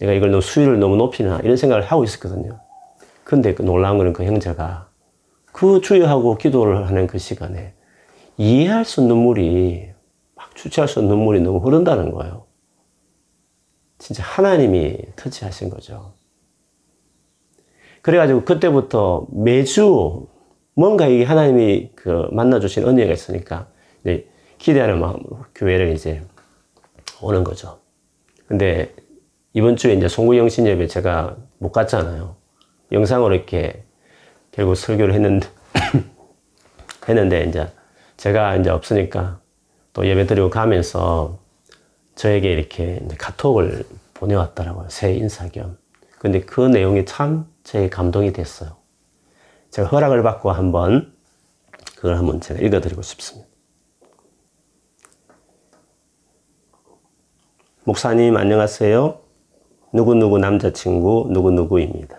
내가 0.00 0.12
이걸 0.12 0.32
너무 0.32 0.40
수위를 0.40 0.80
너무 0.80 0.96
높이나 0.96 1.38
이런 1.44 1.56
생각을 1.56 1.84
하고 1.84 2.02
있었거든요. 2.02 2.58
근데 3.22 3.54
그 3.54 3.62
놀라운 3.62 3.96
거는 3.96 4.12
그 4.12 4.24
형제가 4.24 4.88
그 5.52 5.80
주여하고 5.80 6.36
기도를 6.36 6.88
하는 6.88 7.06
그 7.06 7.18
시간에 7.18 7.74
이해할 8.38 8.84
수 8.84 9.02
없는 9.02 9.14
눈물이 9.14 9.90
막 10.34 10.56
주체할 10.56 10.88
수 10.88 10.98
없는 10.98 11.14
눈물이 11.14 11.42
너무 11.42 11.58
흐른다는 11.58 12.10
거예요. 12.10 12.46
진짜 13.98 14.24
하나님이 14.24 14.98
터치하신 15.14 15.70
거죠. 15.70 16.14
그래가지고 18.02 18.44
그때부터 18.44 19.28
매주 19.30 20.26
뭔가 20.74 21.06
이 21.06 21.22
하나님이 21.22 21.92
그 21.94 22.26
만나주신 22.32 22.88
은혜가 22.88 23.12
있으니까 23.12 23.68
기대하는 24.64 24.98
마음으로 24.98 25.44
교회를 25.54 25.92
이제 25.92 26.22
오는 27.20 27.44
거죠. 27.44 27.80
근데 28.46 28.94
이번 29.52 29.76
주에 29.76 29.92
이제 29.92 30.08
송구 30.08 30.38
영신 30.38 30.66
예배 30.66 30.86
제가 30.86 31.36
못 31.58 31.70
갔잖아요. 31.70 32.36
영상으로 32.90 33.34
이렇게 33.34 33.84
결국 34.52 34.74
설교를 34.74 35.12
했는데, 35.12 35.48
했는데, 37.08 37.44
이제 37.44 37.68
제가 38.16 38.56
이제 38.56 38.70
없으니까 38.70 39.40
또 39.92 40.06
예배 40.06 40.26
드리고 40.26 40.48
가면서 40.48 41.38
저에게 42.14 42.50
이렇게 42.50 43.00
카톡을 43.18 43.84
보내왔더라고요. 44.14 44.88
새 44.88 45.12
인사 45.12 45.46
겸. 45.48 45.76
근데 46.18 46.40
그 46.40 46.60
내용이 46.62 47.04
참 47.04 47.54
제 47.64 47.88
감동이 47.88 48.32
됐어요. 48.32 48.76
제가 49.70 49.88
허락을 49.88 50.22
받고 50.22 50.52
한번 50.52 51.12
그걸 51.96 52.16
한번 52.18 52.40
제가 52.40 52.60
읽어드리고 52.60 53.02
싶습니다. 53.02 53.53
목사님 57.84 58.36
안녕하세요. 58.36 59.18
누구누구 59.92 60.38
남자친구 60.38 61.28
누구누구입니다. 61.30 62.16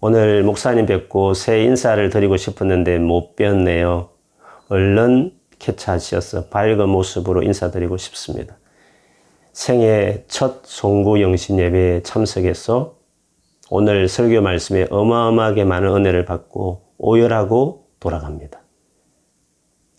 오늘 0.00 0.42
목사님 0.42 0.86
뵙고 0.86 1.34
새 1.34 1.62
인사를 1.62 2.08
드리고 2.10 2.36
싶었는데 2.36 2.98
못 2.98 3.36
뵀네요. 3.36 4.08
얼른 4.68 5.32
캐치하셔서 5.58 6.46
밝은 6.46 6.88
모습으로 6.88 7.42
인사드리고 7.42 7.96
싶습니다. 7.98 8.56
생애 9.52 10.24
첫 10.28 10.62
송구 10.64 11.20
영신 11.22 11.58
예배에 11.58 12.02
참석해서 12.02 12.96
오늘 13.70 14.08
설교 14.08 14.40
말씀에 14.40 14.86
어마어마하게 14.90 15.64
많은 15.64 15.88
은혜를 15.94 16.24
받고 16.24 16.82
오열하고 16.98 17.86
돌아갑니다. 18.00 18.60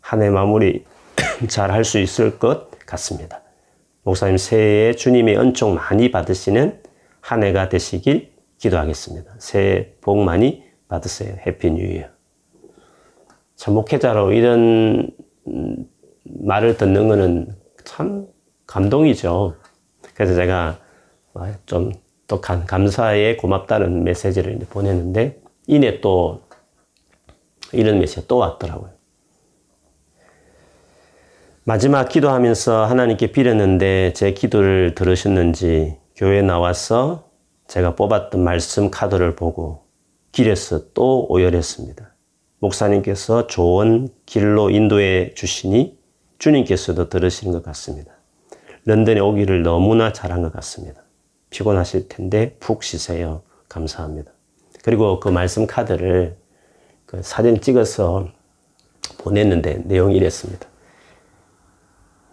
한 0.01 0.21
해 0.21 0.29
마무리 0.29 0.85
잘 1.47 1.71
할 1.71 1.83
수 1.85 1.99
있을 1.99 2.39
것 2.39 2.71
같습니다. 2.85 3.41
목사님 4.03 4.37
새해에 4.37 4.93
주님의 4.93 5.37
은총 5.37 5.75
많이 5.75 6.11
받으시는 6.11 6.81
한 7.21 7.43
해가 7.43 7.69
되시길 7.69 8.31
기도하겠습니다. 8.57 9.35
새해 9.39 9.93
복 10.01 10.17
많이 10.19 10.63
받으세요. 10.87 11.35
Happy 11.45 11.71
New 11.71 11.85
Year. 11.85 12.07
참 13.55 13.73
목회자로 13.73 14.31
이런 14.31 15.11
말을 16.23 16.77
듣는 16.77 17.07
거는 17.07 17.55
참 17.83 18.27
감동이죠. 18.67 19.55
그래서 20.13 20.35
제가 20.35 20.79
어, 21.33 21.53
좀또 21.65 22.41
감사에 22.41 23.35
고맙다는 23.35 24.03
메시지를 24.03 24.59
보냈는데 24.69 25.41
이내 25.67 26.01
또 26.01 26.41
이런 27.73 27.99
메시지가 27.99 28.27
또 28.27 28.37
왔더라고요. 28.37 28.98
마지막 31.69 32.09
기도하면서 32.09 32.85
하나님께 32.85 33.31
빌었는데 33.31 34.13
제 34.13 34.33
기도를 34.33 34.95
들으셨는지 34.95 35.97
교회 36.15 36.41
나와서 36.41 37.29
제가 37.67 37.93
뽑았던 37.93 38.43
말씀 38.43 38.89
카드를 38.89 39.35
보고 39.35 39.83
길에서 40.31 40.91
또 40.95 41.27
오열했습니다. 41.29 42.11
목사님께서 42.57 43.45
좋은 43.45 44.09
길로 44.25 44.71
인도해 44.71 45.35
주시니 45.35 45.95
주님께서도 46.39 47.09
들으시는 47.09 47.53
것 47.53 47.61
같습니다. 47.61 48.13
런던에 48.85 49.19
오기를 49.19 49.61
너무나 49.61 50.11
잘한 50.11 50.41
것 50.41 50.51
같습니다. 50.53 51.03
피곤하실 51.51 52.09
텐데 52.09 52.55
푹 52.59 52.81
쉬세요. 52.81 53.43
감사합니다. 53.67 54.31
그리고 54.83 55.19
그 55.19 55.29
말씀 55.29 55.67
카드를 55.67 56.35
그 57.05 57.21
사진 57.21 57.61
찍어서 57.61 58.27
보냈는데 59.19 59.83
내용이 59.85 60.15
이랬습니다. 60.17 60.67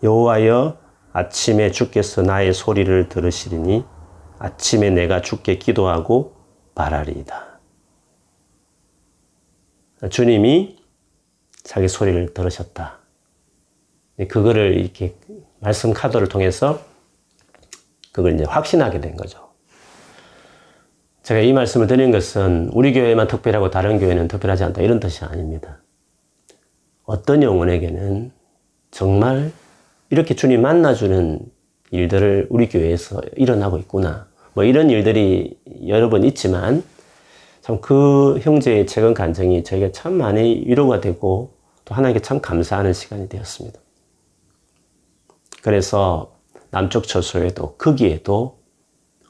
여호와여 0.06 0.78
아침에 1.12 1.72
주께서 1.72 2.22
나의 2.22 2.52
소리를 2.52 3.08
들으시리니 3.08 3.84
아침에 4.38 4.90
내가 4.90 5.20
주께 5.20 5.58
기도하고 5.58 6.36
바라리이다. 6.74 7.58
주님이 10.10 10.78
자기 11.64 11.88
소리를 11.88 12.32
들으셨다. 12.34 12.98
그거를 14.28 14.76
이렇게 14.78 15.16
말씀 15.58 15.92
카드를 15.92 16.28
통해서 16.28 16.80
그걸 18.12 18.34
이제 18.34 18.44
확신하게 18.44 19.00
된 19.00 19.16
거죠. 19.16 19.48
제가 21.22 21.40
이 21.40 21.52
말씀을 21.52 21.88
드린 21.88 22.12
것은 22.12 22.70
우리 22.72 22.92
교회만 22.92 23.26
특별하고 23.26 23.70
다른 23.70 23.98
교회는 23.98 24.28
특별하지 24.28 24.62
않다 24.64 24.82
이런 24.82 25.00
뜻이 25.00 25.24
아닙니다. 25.24 25.82
어떤 27.02 27.42
영혼에게는 27.42 28.30
정말 28.92 29.50
이렇게 30.10 30.34
주님 30.34 30.62
만나주는 30.62 31.40
일들을 31.90 32.46
우리 32.50 32.68
교회에서 32.68 33.20
일어나고 33.36 33.78
있구나. 33.78 34.26
뭐 34.54 34.64
이런 34.64 34.90
일들이 34.90 35.58
여러 35.86 36.08
번 36.08 36.24
있지만 36.24 36.82
참 37.66 37.80
그 37.80 38.38
형제의 38.42 38.86
최근 38.86 39.12
간증이 39.12 39.64
저에게 39.64 39.90
참 39.90 40.12
많이 40.12 40.62
위로가 40.66 41.00
되고 41.00 41.52
또 41.84 41.96
하나님께 41.96 42.22
참 42.22 42.40
감사하는 42.40 42.92
시간이 42.92 43.28
되었습니다. 43.28 43.80
그래서 45.62 46.36
남쪽 46.70 47.08
처소에도 47.08 47.74
거기에도 47.76 48.60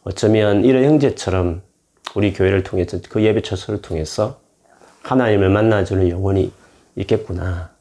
어쩌면 0.03 0.67
이런 0.67 0.85
형제처럼 0.85 1.62
우리 2.15 2.35
교회를 2.35 2.62
통해서 2.62 2.99
그 3.09 3.23
예배 3.23 3.41
처소를 3.41 3.81
통해서 3.81 4.39
하나님을 5.03 5.49
만나주는 5.49 6.11
영혼이 6.11 6.53
있겠구나. 6.97 7.76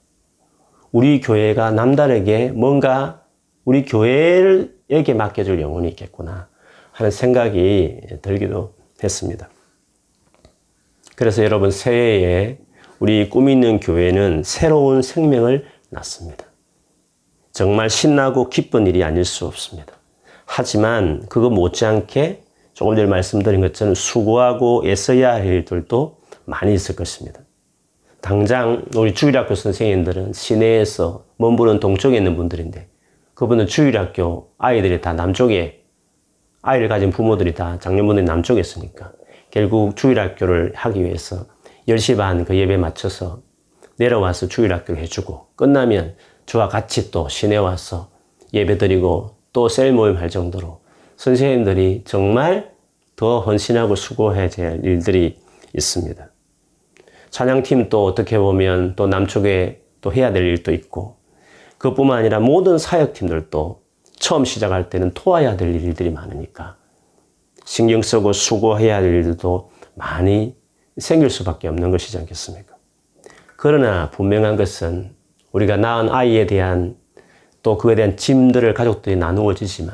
우리 0.95 1.19
교회가 1.19 1.71
남다르게 1.71 2.53
뭔가 2.53 3.21
우리 3.65 3.83
교회에게 3.83 5.13
맡겨줄 5.13 5.59
영혼이 5.59 5.89
있겠구나 5.89 6.47
하는 6.93 7.11
생각이 7.11 7.99
들기도 8.21 8.75
했습니다. 9.03 9.49
그래서 11.17 11.43
여러분 11.43 11.69
새해에 11.69 12.59
우리 12.99 13.29
꿈 13.29 13.49
있는 13.49 13.81
교회는 13.81 14.43
새로운 14.45 15.01
생명을 15.01 15.65
낳습니다. 15.89 16.45
정말 17.51 17.89
신나고 17.89 18.49
기쁜 18.49 18.87
일이 18.87 19.03
아닐 19.03 19.25
수 19.25 19.45
없습니다. 19.47 19.91
하지만 20.45 21.25
그거 21.27 21.49
못지않게 21.49 22.41
조금 22.73 22.95
전에 22.95 23.09
말씀드린 23.09 23.59
것처럼 23.59 23.95
수고하고 23.95 24.83
애써야 24.87 25.33
할 25.33 25.45
일들도 25.45 26.19
많이 26.45 26.73
있을 26.73 26.95
것입니다. 26.95 27.41
당장 28.25 28.83
우리 28.95 29.13
주일학교 29.13 29.53
선생님들은 29.53 30.33
시내에서 30.33 31.25
먼 31.37 31.55
동쪽에 31.79 32.17
있는 32.17 32.35
분들인데 32.35 32.87
그분은 33.35 33.67
주일학교 33.67 34.49
아이들이 34.57 34.99
다 34.99 35.13
남쪽에 35.13 35.83
아이를 36.63 36.87
가진 36.87 37.11
부모들이 37.11 37.53
다 37.53 37.77
작년분들이 37.77 38.25
남쪽에 38.25 38.59
있으니까 38.59 39.11
결국 39.51 39.95
주일학교를 39.95 40.73
하기 40.75 41.03
위해서 41.03 41.45
10시 41.87 42.17
반 42.17 42.45
그 42.45 42.57
예배 42.57 42.77
맞춰서 42.77 43.43
내려와서 43.97 44.47
주일학교를 44.47 44.99
해주고 45.03 45.49
끝나면 45.55 46.15
저와 46.47 46.67
같이 46.67 47.11
또 47.11 47.29
시내 47.29 47.57
와서 47.57 48.09
예배 48.55 48.79
드리고 48.79 49.35
또 49.53 49.67
셀 49.69 49.93
모임 49.93 50.17
할 50.17 50.31
정도로 50.31 50.81
선생님들이 51.17 52.01
정말 52.05 52.71
더 53.15 53.41
헌신하고 53.41 53.95
수고해야 53.95 54.49
될 54.49 54.83
일들이 54.83 55.37
있습니다. 55.75 56.34
찬양팀 57.35 57.89
또 57.89 58.05
어떻게 58.05 58.37
보면 58.37 58.93
또 58.95 59.07
남쪽에 59.07 59.81
또 59.99 60.13
해야 60.13 60.31
될 60.31 60.45
일도 60.45 60.71
있고 60.71 61.17
그뿐만 61.77 62.19
아니라 62.19 62.39
모든 62.39 62.77
사역팀들도 62.77 63.81
처음 64.17 64.45
시작할 64.45 64.89
때는 64.89 65.11
도와야 65.13 65.57
될 65.57 65.75
일들이 65.75 66.11
많으니까 66.11 66.77
신경 67.65 68.01
쓰고 68.01 68.31
수고해야 68.31 69.01
될 69.01 69.25
일도 69.25 69.69
많이 69.95 70.55
생길 70.97 71.29
수밖에 71.29 71.67
없는 71.67 71.91
것이지 71.91 72.17
않겠습니까? 72.19 72.73
그러나 73.57 74.09
분명한 74.11 74.55
것은 74.55 75.13
우리가 75.51 75.75
낳은 75.75 76.07
아이에 76.11 76.47
대한 76.47 76.95
또 77.61 77.77
그에 77.77 77.95
대한 77.95 78.15
짐들을 78.15 78.73
가족들이 78.73 79.17
나누어지지만 79.17 79.93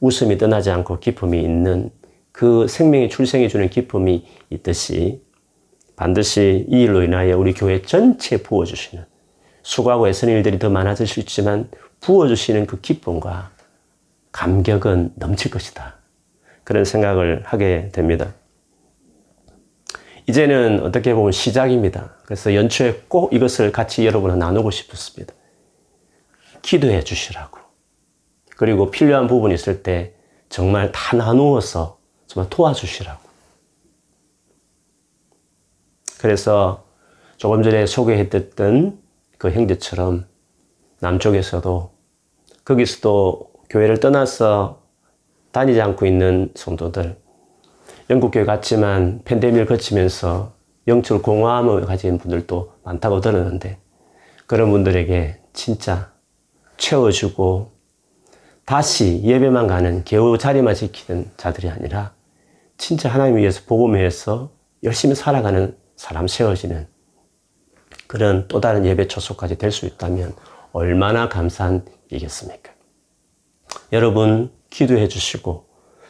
웃음이 0.00 0.36
떠나지 0.36 0.70
않고 0.70 0.98
기쁨이 0.98 1.40
있는 1.40 1.90
그 2.30 2.68
생명의 2.68 3.08
출생해 3.08 3.48
주는 3.48 3.70
기쁨이 3.70 4.26
있듯이 4.50 5.26
반드시 5.98 6.64
이 6.68 6.82
일로 6.82 7.02
인하여 7.02 7.36
우리 7.36 7.52
교회 7.52 7.82
전체에 7.82 8.38
부어주시는 8.38 9.04
수고하고 9.64 10.06
애쓰는 10.06 10.32
일들이 10.32 10.60
더 10.60 10.70
많아질 10.70 11.08
수 11.08 11.18
있지만 11.18 11.68
부어주시는 12.00 12.66
그 12.66 12.80
기쁨과 12.80 13.50
감격은 14.30 15.14
넘칠 15.16 15.50
것이다. 15.50 15.96
그런 16.62 16.84
생각을 16.84 17.42
하게 17.44 17.88
됩니다. 17.92 18.32
이제는 20.28 20.84
어떻게 20.84 21.14
보면 21.14 21.32
시작입니다. 21.32 22.14
그래서 22.24 22.54
연초에 22.54 23.02
꼭 23.08 23.32
이것을 23.32 23.72
같이 23.72 24.06
여러분과 24.06 24.36
나누고 24.36 24.70
싶었습니다. 24.70 25.34
기도해 26.62 27.02
주시라고. 27.02 27.58
그리고 28.56 28.92
필요한 28.92 29.26
부분이 29.26 29.52
있을 29.52 29.82
때 29.82 30.12
정말 30.48 30.92
다 30.92 31.16
나누어서 31.16 31.98
정말 32.28 32.48
도와주시라고. 32.50 33.27
그래서 36.18 36.84
조금 37.36 37.62
전에 37.62 37.86
소개했던 37.86 38.98
그 39.38 39.50
형제처럼 39.50 40.26
남쪽에서도 41.00 41.90
거기서도 42.64 43.52
교회를 43.70 44.00
떠나서 44.00 44.82
다니지 45.52 45.80
않고 45.80 46.06
있는 46.06 46.50
성도들 46.54 47.16
영국교회 48.10 48.44
갔지만 48.44 49.20
팬데믹을 49.24 49.66
거치면서 49.66 50.52
영적 50.86 51.22
공허함을 51.22 51.84
가진 51.84 52.18
분들도 52.18 52.72
많다고 52.82 53.20
들었는데 53.20 53.78
그런 54.46 54.70
분들에게 54.70 55.40
진짜 55.52 56.10
채워주고 56.78 57.70
다시 58.64 59.22
예배만 59.22 59.66
가는 59.66 60.02
겨우 60.04 60.36
자리만 60.38 60.74
지키는 60.74 61.30
자들이 61.36 61.68
아니라 61.68 62.12
진짜 62.76 63.08
하나님 63.08 63.36
위해서 63.36 63.62
복음해서 63.66 64.50
열심히 64.82 65.14
살아가는 65.14 65.76
사람 65.98 66.28
세워지는 66.28 66.86
그런 68.06 68.46
또 68.48 68.60
다른 68.60 68.86
예배 68.86 69.08
초소까지 69.08 69.58
될 69.58 69.72
수 69.72 69.84
있다면 69.84 70.34
얼마나 70.72 71.28
감사한 71.28 71.84
일이겠습니까? 72.08 72.72
여러분 73.92 74.50
기도해 74.70 75.08
주시고 75.08 75.66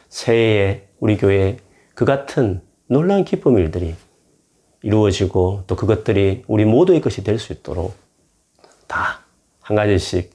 새해에 0.09 0.87
우리 0.99 1.17
교회 1.17 1.57
그 1.95 2.05
같은 2.05 2.61
놀라운 2.87 3.25
기쁨 3.25 3.57
일들이 3.57 3.95
이루어지고 4.83 5.63
또 5.67 5.75
그것들이 5.75 6.43
우리 6.47 6.65
모두의 6.65 7.01
것이 7.01 7.23
될 7.23 7.39
수 7.39 7.51
있도록 7.51 7.95
다 8.87 9.27
한 9.61 9.75
가지씩 9.75 10.31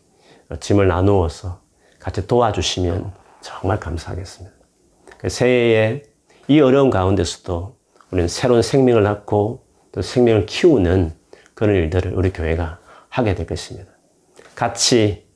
짐을 0.60 0.86
나누어서 0.86 1.60
같이 1.98 2.24
도와주시면 2.28 3.12
정말 3.40 3.80
감사하겠습니다. 3.80 4.54
그 5.18 5.28
새해에 5.28 6.04
이 6.46 6.60
어려운 6.60 6.88
가운데서도 6.88 7.73
우리는 8.14 8.28
새로운 8.28 8.62
생명을 8.62 9.02
낳고 9.02 9.66
또 9.90 10.00
생명을 10.00 10.46
키우는 10.46 11.12
그런 11.54 11.74
일들을 11.74 12.14
우리 12.14 12.32
교회가 12.32 12.78
하게 13.08 13.34
될 13.34 13.44
것입니다. 13.44 13.90
같이 14.54 15.26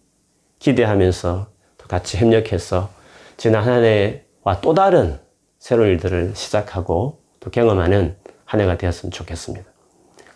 기대하면서 0.61 1.49
또 1.77 1.89
같이 1.89 2.19
협력해서 2.19 2.89
지난 3.37 3.65
한 3.65 3.83
해와 3.83 4.61
또 4.61 4.75
다른 4.75 5.19
새로운 5.59 5.89
일들을 5.89 6.37
시작하고 6.37 7.21
또 7.41 7.51
경험하는 7.51 8.17
한 8.45 8.61
해가 8.61 8.79
되었으면 8.79 9.11
좋겠습니다. 9.11 9.69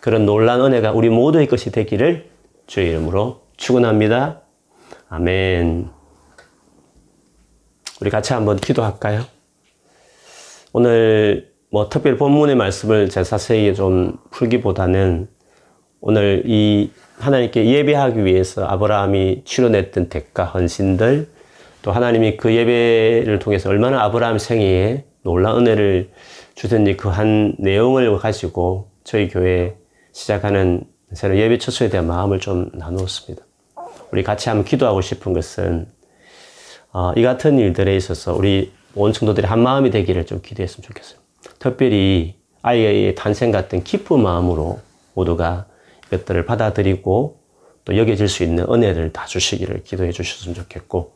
그런 0.01 0.25
놀란 0.25 0.59
은혜가 0.59 0.91
우리 0.91 1.07
모두의 1.07 1.47
것이 1.47 1.71
되기를 1.71 2.29
주의 2.67 2.89
이름으로 2.89 3.47
축원합니다. 3.55 4.41
아멘. 5.07 5.89
우리 8.01 8.09
같이 8.09 8.33
한번 8.33 8.57
기도할까요? 8.57 9.23
오늘 10.73 11.52
뭐 11.73 11.89
특별 11.89 12.17
본문의 12.17 12.53
말씀을 12.55 13.09
제 13.09 13.23
자세히 13.23 13.73
좀 13.73 14.19
풀기보다는 14.29 15.27
오늘 16.01 16.43
이 16.45 16.91
하나님께 17.17 17.65
예배하기 17.65 18.25
위해서 18.25 18.63
아브라함이 18.63 19.41
치러냈던 19.43 20.09
대가 20.09 20.45
헌신들 20.45 21.27
또 21.81 21.91
하나님이 21.91 22.37
그 22.37 22.53
예배를 22.53 23.39
통해서 23.39 23.71
얼마나 23.71 24.03
아브라함 24.03 24.37
생애에 24.37 25.05
놀라운 25.23 25.65
은혜를 25.65 26.11
주셨는지 26.53 26.95
그 26.95 27.09
한 27.09 27.55
내용을 27.57 28.19
가지고 28.19 28.91
저희 29.03 29.27
교회 29.27 29.75
시작하는 30.11 30.83
새로 31.13 31.35
예배 31.39 31.57
첫수에 31.57 31.89
대한 31.89 32.05
마음을 32.05 32.39
좀 32.39 32.69
나누었습니다. 32.75 33.43
우리 34.11 34.21
같이 34.21 34.47
한번 34.47 34.63
기도하고 34.63 35.01
싶은 35.01 35.33
것은 35.33 35.87
어, 36.91 37.13
이 37.15 37.23
같은 37.23 37.57
일들에 37.57 37.95
있어서 37.95 38.35
우리 38.35 38.71
온 38.93 39.11
성도들이 39.11 39.47
한 39.47 39.59
마음이 39.63 39.89
되기를 39.89 40.27
좀 40.27 40.39
기도했으면 40.43 40.83
좋겠어요. 40.83 41.22
특별히 41.59 42.35
아이의 42.61 43.15
탄생 43.15 43.51
같은 43.51 43.83
기쁜 43.83 44.21
마음으로 44.21 44.79
모두가 45.13 45.67
이것들을 46.07 46.45
받아들이고 46.45 47.39
또 47.85 47.97
여겨질 47.97 48.27
수 48.27 48.43
있는 48.43 48.65
은혜를 48.69 49.11
다 49.11 49.25
주시기를 49.25 49.83
기도해 49.83 50.11
주셨으면 50.11 50.55
좋겠고 50.55 51.13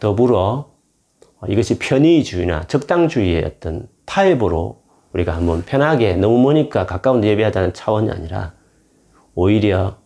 더불어 0.00 0.70
이것이 1.46 1.78
편의주의나 1.78 2.64
적당주의의 2.66 3.44
어떤 3.44 3.88
타협으로 4.04 4.82
우리가 5.12 5.34
한번 5.34 5.64
편하게 5.64 6.16
너무 6.16 6.40
머니까 6.40 6.86
가까운 6.86 7.20
데 7.20 7.28
예배하자는 7.28 7.74
차원이 7.74 8.10
아니라 8.10 8.54
오히려 9.34 9.98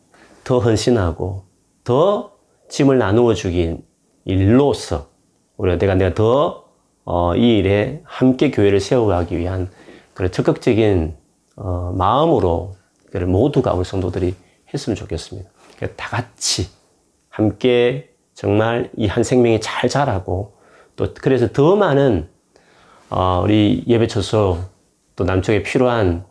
더 0.45 0.59
헌신하고 0.59 1.45
더 1.85 2.33
짐을 2.69 2.99
나누어 2.99 3.35
주긴 3.35 3.85
일로서 4.25 5.09
우리가 5.57 5.79
내가 5.79 5.95
내가 5.95 6.15
더 6.15 6.62
이 7.03 7.05
어, 7.05 7.35
일에 7.35 8.01
함께 8.05 8.51
교회를 8.51 8.81
세워가기 8.81 9.37
위한 9.37 9.69
그런 10.15 10.31
적극적인 10.31 11.17
어, 11.57 11.93
마음으로 11.97 12.77
그를 13.11 13.27
모두가 13.27 13.73
우리 13.75 13.85
성도들이 13.85 14.35
했으면 14.73 14.95
좋겠습니다. 14.97 15.51
다 15.97 16.09
같이 16.09 16.69
함께 17.29 18.11
정말 18.35 18.91
이 18.97 19.09
한 19.09 19.25
생명이 19.25 19.61
잘 19.61 19.89
자라고 19.91 20.55
또 20.97 21.13
그래서 21.21 21.49
더 21.53 21.75
많은 21.77 22.29
어, 23.11 23.41
우리 23.43 23.83
예배 23.89 24.07
처소 24.07 24.59
또 25.17 25.25
남쪽에 25.25 25.63
필요한 25.65 26.25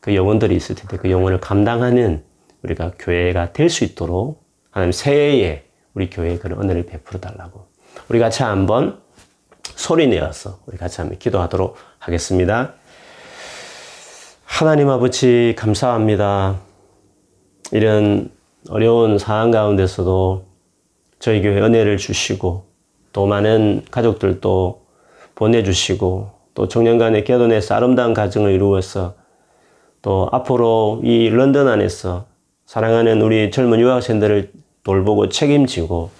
그 0.00 0.14
영혼들이 0.14 0.56
있을 0.56 0.74
텐데 0.74 0.96
그 0.96 1.10
영혼을 1.10 1.38
감당하는 1.38 2.24
우리가 2.62 2.92
교회가 2.98 3.52
될 3.52 3.68
수 3.68 3.84
있도록 3.84 4.42
하나님 4.70 4.90
새해에 4.92 5.64
우리 5.92 6.08
교회에 6.08 6.38
그런 6.38 6.62
은혜를 6.62 6.86
베풀어 6.86 7.20
달라고 7.20 7.66
우리 8.08 8.18
같이 8.18 8.42
한번 8.42 9.03
소리 9.74 10.06
내어서 10.06 10.58
우리 10.66 10.76
같이 10.76 11.00
한번 11.00 11.18
기도하도록 11.18 11.76
하겠습니다. 11.98 12.74
하나님 14.44 14.88
아버지 14.88 15.54
감사합니다. 15.56 16.60
이런 17.72 18.30
어려운 18.70 19.18
상황 19.18 19.50
가운데서도 19.50 20.44
저희 21.18 21.42
교회 21.42 21.60
은혜를 21.60 21.96
주시고 21.96 22.66
또 23.12 23.26
많은 23.26 23.84
가족들도 23.90 24.84
보내주시고 25.34 26.30
또 26.54 26.68
청년간의 26.68 27.24
결혼에서 27.24 27.74
아름다운 27.74 28.14
가정을 28.14 28.52
이루어서 28.52 29.14
또 30.02 30.28
앞으로 30.32 31.00
이 31.02 31.28
런던 31.30 31.66
안에서 31.66 32.26
사랑하는 32.66 33.22
우리 33.22 33.50
젊은 33.50 33.80
유학생들을 33.80 34.52
돌보고 34.84 35.30
책임지고 35.30 36.10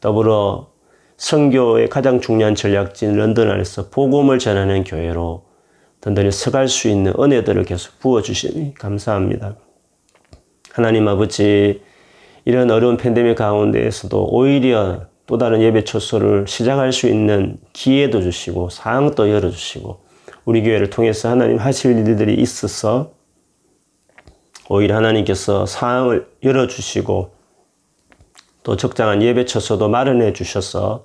더불어 0.00 0.71
성교의 1.16 1.88
가장 1.88 2.20
중요한 2.20 2.54
전략진 2.54 3.16
런던 3.16 3.50
안에서 3.50 3.88
복음을 3.90 4.38
전하는 4.38 4.84
교회로 4.84 5.44
든든히 6.00 6.32
서갈 6.32 6.68
수 6.68 6.88
있는 6.88 7.12
은혜들을 7.18 7.64
계속 7.64 7.98
부어주시니 8.00 8.74
감사합니다. 8.74 9.56
하나님 10.72 11.06
아버지, 11.06 11.82
이런 12.44 12.70
어려운 12.70 12.96
팬데믹 12.96 13.36
가운데에서도 13.36 14.26
오히려 14.30 15.06
또 15.26 15.38
다른 15.38 15.62
예배 15.62 15.84
초소를 15.84 16.46
시작할 16.48 16.92
수 16.92 17.06
있는 17.06 17.58
기회도 17.72 18.20
주시고 18.20 18.70
사항도 18.70 19.30
열어주시고 19.30 20.00
우리 20.44 20.62
교회를 20.62 20.90
통해서 20.90 21.28
하나님 21.28 21.58
하실 21.58 21.96
일들이 21.96 22.34
있어서 22.34 23.12
오히려 24.68 24.96
하나님께서 24.96 25.66
사항을 25.66 26.26
열어주시고 26.42 27.30
또 28.62 28.76
적당한 28.76 29.22
예배 29.22 29.44
처소도 29.46 29.88
마련해 29.88 30.32
주셔서 30.32 31.04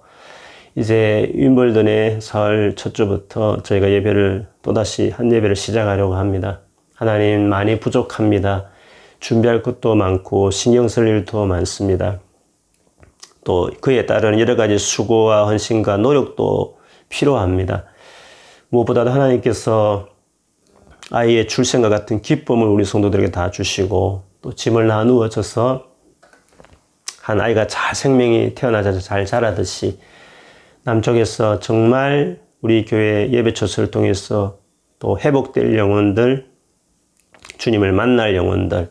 이제 0.75 1.31
윈블던의 1.33 2.21
설 2.21 2.75
첫 2.75 2.93
주부터 2.93 3.63
저희가 3.63 3.89
예배를 3.89 4.47
또다시 4.61 5.09
한 5.09 5.31
예배를 5.31 5.55
시작하려고 5.55 6.15
합니다. 6.15 6.61
하나님 6.95 7.49
많이 7.49 7.79
부족합니다. 7.79 8.65
준비할 9.19 9.63
것도 9.63 9.95
많고 9.95 10.51
신경 10.51 10.87
쓸 10.87 11.07
일도 11.07 11.45
많습니다. 11.47 12.19
또 13.43 13.71
그에 13.81 14.05
따른 14.05 14.39
여러 14.39 14.55
가지 14.55 14.77
수고와 14.77 15.47
헌신과 15.47 15.97
노력도 15.97 16.77
필요합니다. 17.09 17.85
무엇보다도 18.69 19.09
하나님께서 19.09 20.09
아이의 21.09 21.47
출생과 21.47 21.89
같은 21.89 22.21
기쁨을 22.21 22.67
우리 22.67 22.83
성도들에게 22.83 23.31
다 23.31 23.49
주시고 23.49 24.23
또 24.41 24.53
짐을 24.53 24.87
나누어 24.87 25.29
줘서 25.29 25.86
한 27.27 27.41
아이가 27.41 27.67
잘 27.67 27.93
생명이 27.93 28.55
태어나서 28.55 29.01
잘 29.01 29.25
자라듯이 29.25 29.99
남쪽에서 30.83 31.59
정말 31.59 32.39
우리 32.61 32.85
교회 32.85 33.29
예배 33.29 33.53
처소를 33.53 33.91
통해서 33.91 34.59
또 34.97 35.19
회복될 35.19 35.77
영혼들, 35.77 36.47
주님을 37.57 37.91
만날 37.91 38.33
영혼들, 38.33 38.89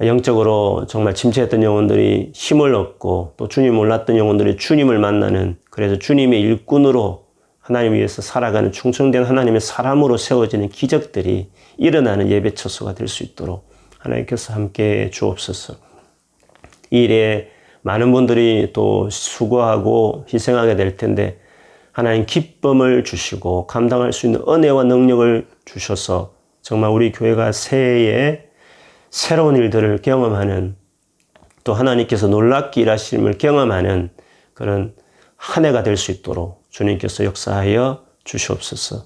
영적으로 0.00 0.86
정말 0.88 1.14
침체했던 1.14 1.62
영혼들이 1.62 2.32
힘을 2.34 2.74
얻고 2.74 3.34
또 3.36 3.48
주님 3.48 3.74
몰랐던 3.74 4.16
영혼들이 4.16 4.56
주님을 4.56 4.98
만나는 4.98 5.58
그래서 5.68 5.98
주님의 5.98 6.40
일꾼으로 6.40 7.26
하나님 7.60 7.92
위해서 7.92 8.22
살아가는 8.22 8.72
충성된 8.72 9.24
하나님의 9.24 9.60
사람으로 9.60 10.16
세워지는 10.16 10.70
기적들이 10.70 11.50
일어나는 11.76 12.30
예배 12.30 12.54
처소가 12.54 12.94
될 12.94 13.08
수 13.08 13.24
있도록 13.24 13.68
하나님께서 13.98 14.54
함께 14.54 15.10
주옵소서. 15.12 15.85
이 16.90 17.04
일에 17.04 17.50
많은 17.82 18.12
분들이 18.12 18.70
또 18.72 19.08
수고하고 19.10 20.26
희생하게 20.32 20.76
될 20.76 20.96
텐데 20.96 21.38
하나님 21.92 22.26
기쁨을 22.26 23.04
주시고 23.04 23.66
감당할 23.66 24.12
수 24.12 24.26
있는 24.26 24.42
은혜와 24.46 24.84
능력을 24.84 25.46
주셔서 25.64 26.34
정말 26.62 26.90
우리 26.90 27.12
교회가 27.12 27.52
새해에 27.52 28.44
새로운 29.10 29.56
일들을 29.56 30.02
경험하는 30.02 30.76
또 31.64 31.74
하나님께서 31.74 32.28
놀랍게 32.28 32.82
일하심을 32.82 33.38
경험하는 33.38 34.10
그런 34.52 34.94
한 35.36 35.64
해가 35.64 35.82
될 35.82 35.96
수 35.96 36.10
있도록 36.12 36.64
주님께서 36.70 37.24
역사하여 37.24 38.04
주시옵소서. 38.24 39.04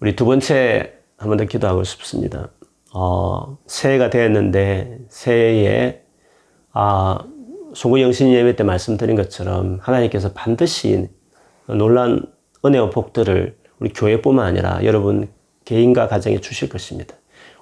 우리 0.00 0.14
두 0.16 0.24
번째 0.24 0.94
한 1.16 1.28
번 1.28 1.36
더 1.38 1.44
기도하고 1.44 1.82
싶습니다. 1.84 2.48
어, 2.94 3.58
새해가 3.66 4.10
되었는데 4.10 4.98
새해에 5.08 6.02
아, 6.72 7.18
소구 7.74 8.00
영신 8.00 8.32
예배 8.32 8.56
때 8.56 8.64
말씀드린 8.64 9.16
것처럼 9.16 9.78
하나님께서 9.82 10.32
반드시 10.32 11.08
놀란 11.66 12.24
은혜와 12.64 12.90
복들을 12.90 13.56
우리 13.78 13.92
교회뿐만 13.92 14.46
아니라 14.46 14.80
여러분 14.84 15.28
개인과 15.64 16.08
가정에 16.08 16.40
주실 16.40 16.68
것입니다. 16.68 17.14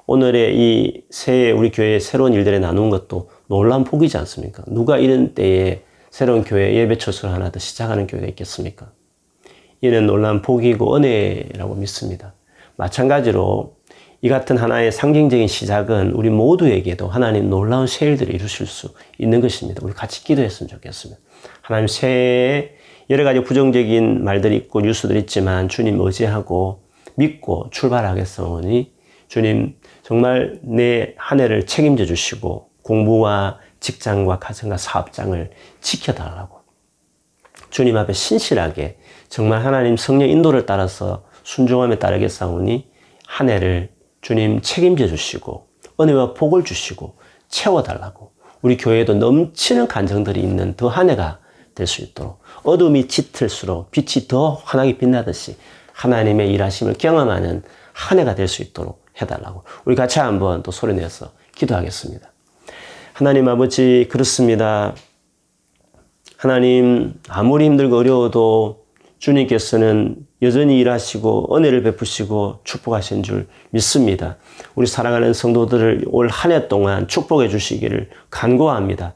오늘의 0.07 0.57
이 0.57 1.05
새해 1.11 1.51
우리 1.51 1.71
교회의 1.73 2.01
새로운 2.01 2.33
일들에 2.33 2.61
나눈 2.61 2.91
것도 2.91 3.31
놀란 3.49 3.83
복이지 3.83 4.17
않습니까? 4.19 4.63
누가 4.69 4.99
이런 4.99 5.35
때에 5.35 5.83
새로운 6.11 6.45
교회 6.45 6.75
예배 6.75 6.99
처소를 6.99 7.35
하나 7.35 7.51
더 7.51 7.59
시작하는 7.59 8.07
교회가 8.07 8.29
있겠습니까? 8.29 8.93
이는 9.81 10.07
놀란 10.07 10.43
복이고 10.43 10.97
은혜라고 10.97 11.75
믿습니다. 11.75 12.35
마찬가지로 12.77 13.76
이 14.23 14.29
같은 14.29 14.57
하나의 14.57 14.93
상징적인 14.93 15.47
시작은 15.47 16.13
우리 16.13 16.31
모두에게도 16.31 17.09
하나님 17.09 17.51
놀라운 17.51 17.87
새 17.87 18.07
일들을 18.07 18.35
이루실 18.35 18.67
수 18.67 18.95
있는 19.19 19.41
것입니다. 19.41 19.81
우리 19.85 19.93
같이 19.93 20.25
기도했으면 20.25 20.69
좋겠습니다. 20.69 21.21
하나님 21.63 21.87
새해에 21.87 22.73
여러 23.11 23.25
가지 23.25 23.43
부정적인 23.43 24.25
말들이 24.25 24.57
있고 24.57 24.81
뉴스들이 24.81 25.21
있지만 25.21 25.69
주님 25.69 26.01
의지하고 26.01 26.83
믿고 27.17 27.69
출발하겠사오니 27.71 28.93
주님 29.29 29.77
정말 30.03 30.61
내 30.63 31.15
한 31.19 31.41
해를 31.41 31.67
책임져 31.67 32.05
주시고 32.07 32.71
공부와 32.83 33.59
직장과 33.81 34.39
가정과 34.39 34.77
사업장을 34.77 35.51
지켜달라고 35.81 36.61
주님 37.71 37.97
앞에 37.97 38.13
신실하게 38.13 38.99
정말 39.29 39.65
하나님 39.65 39.97
성령 39.97 40.29
인도를 40.29 40.67
따라서 40.67 41.25
순종함에 41.43 41.99
따르겠사오니 41.99 42.89
한 43.27 43.51
해를 43.51 43.91
주님 44.27 44.61
책임져 44.61 45.07
주시고 45.07 45.69
은혜와 46.01 46.35
복을 46.35 46.65
주시고 46.65 47.17
채워달라고 47.47 48.33
우리 48.61 48.77
교회에도 48.77 49.15
넘치는 49.15 49.87
간증들이 49.87 50.41
있는 50.41 50.75
더 50.75 50.89
한 50.89 51.11
해가 51.11 51.39
될 51.77 51.87
수 51.87 52.03
있도록 52.03 52.41
어둠이 52.65 53.07
짙을수록 53.07 53.93
빛이 53.93 54.27
더 54.27 54.55
환하게 54.65 54.99
빛나듯이 54.99 55.55
하나님의 55.93 56.51
일하심을 56.51 56.95
경험하는 56.95 57.63
한 57.93 58.19
해가 58.19 58.35
될 58.35 58.49
수 58.49 58.63
있도록 58.63 59.07
해달라고 59.23 59.63
우리 59.85 59.95
같이 59.95 60.19
한번 60.19 60.65
또 60.65 60.73
소리내서 60.73 61.31
기도하겠습니다. 61.55 62.29
하나님 63.13 63.47
아버지 63.47 64.09
그렇습니다. 64.11 64.93
하나님 66.37 67.15
아무리 67.29 67.65
힘들고 67.67 67.97
어려워도 67.97 68.86
주님께서는 69.19 70.17
여전히 70.43 70.79
일하시고 70.79 71.57
은혜를 71.57 71.83
베푸시고 71.83 72.61
축복하신 72.65 73.23
줄 73.23 73.47
믿습니다. 73.71 74.37
우리 74.75 74.87
사랑하는 74.87 75.33
성도들을 75.33 76.05
올 76.09 76.29
한 76.29 76.53
해 76.53 76.69
동안 76.69 77.09
축복해 77.09 77.49
주시기를 77.49 78.11
간구합니다. 78.31 79.15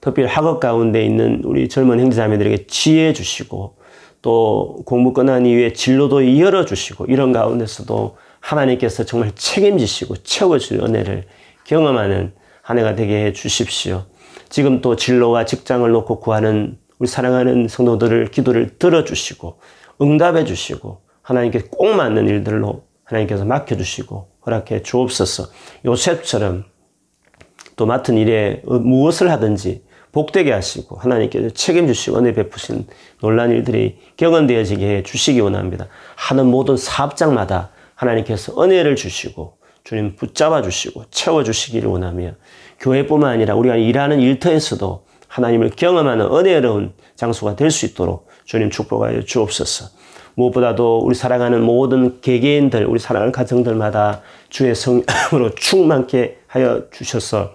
특별히 0.00 0.28
학업 0.28 0.60
가운데 0.60 1.04
있는 1.04 1.42
우리 1.44 1.68
젊은 1.68 2.00
형제자매들에게 2.00 2.66
지혜 2.66 3.12
주시고 3.12 3.76
또 4.22 4.78
공부 4.84 5.12
끝난 5.12 5.46
이후에 5.46 5.72
진로도 5.72 6.38
열어주시고 6.38 7.06
이런 7.06 7.32
가운데서도 7.32 8.16
하나님께서 8.40 9.04
정말 9.04 9.32
책임지시고 9.34 10.16
채워줄 10.18 10.80
은혜를 10.80 11.26
경험하는 11.64 12.32
한 12.62 12.78
해가 12.78 12.94
되게 12.96 13.26
해 13.26 13.32
주십시오. 13.32 14.04
지금 14.48 14.80
또 14.80 14.96
진로와 14.96 15.44
직장을 15.44 15.88
놓고 15.90 16.20
구하는 16.20 16.78
우리 16.98 17.08
사랑하는 17.08 17.68
성도들을 17.68 18.30
기도를 18.30 18.78
들어주시고 18.78 19.58
응답해 20.00 20.44
주시고 20.44 21.02
하나님께 21.22 21.64
꼭 21.70 21.94
맞는 21.94 22.28
일들로 22.28 22.84
하나님께서 23.04 23.44
맡겨주시고 23.44 24.28
허락해 24.46 24.82
주옵소서 24.82 25.46
요셉처럼 25.84 26.64
또 27.76 27.86
맡은 27.86 28.16
일에 28.16 28.62
무엇을 28.64 29.30
하든지 29.30 29.84
복되게 30.12 30.50
하시고 30.50 30.96
하나님께서 30.96 31.50
책임주시고 31.50 32.18
은혜 32.18 32.32
베푸신 32.32 32.86
놀란 33.20 33.50
일들이 33.50 33.98
경험되어지게 34.16 34.88
해 34.88 35.02
주시기 35.02 35.40
원합니다. 35.40 35.88
하는 36.14 36.46
모든 36.46 36.78
사업장마다 36.78 37.70
하나님께서 37.94 38.62
은혜를 38.62 38.96
주시고 38.96 39.58
주님 39.84 40.16
붙잡아 40.16 40.62
주시고 40.62 41.04
채워 41.10 41.44
주시기를 41.44 41.90
원하며 41.90 42.32
교회뿐만 42.80 43.30
아니라 43.30 43.54
우리가 43.56 43.76
일하는 43.76 44.20
일터에서도 44.20 45.04
하나님을 45.36 45.70
경험하는 45.76 46.26
은혜로운 46.32 46.92
장소가 47.14 47.56
될 47.56 47.70
수 47.70 47.84
있도록 47.86 48.28
주님 48.46 48.70
축복하여 48.70 49.22
주옵소서. 49.22 49.90
무엇보다도 50.34 51.00
우리 51.00 51.14
사랑하는 51.14 51.62
모든 51.62 52.20
개개인들, 52.20 52.86
우리 52.86 52.98
사랑하는 52.98 53.32
가정들마다 53.32 54.22
주의 54.48 54.74
성으로 54.74 55.54
충만케 55.56 56.38
하여 56.46 56.84
주셔서 56.90 57.52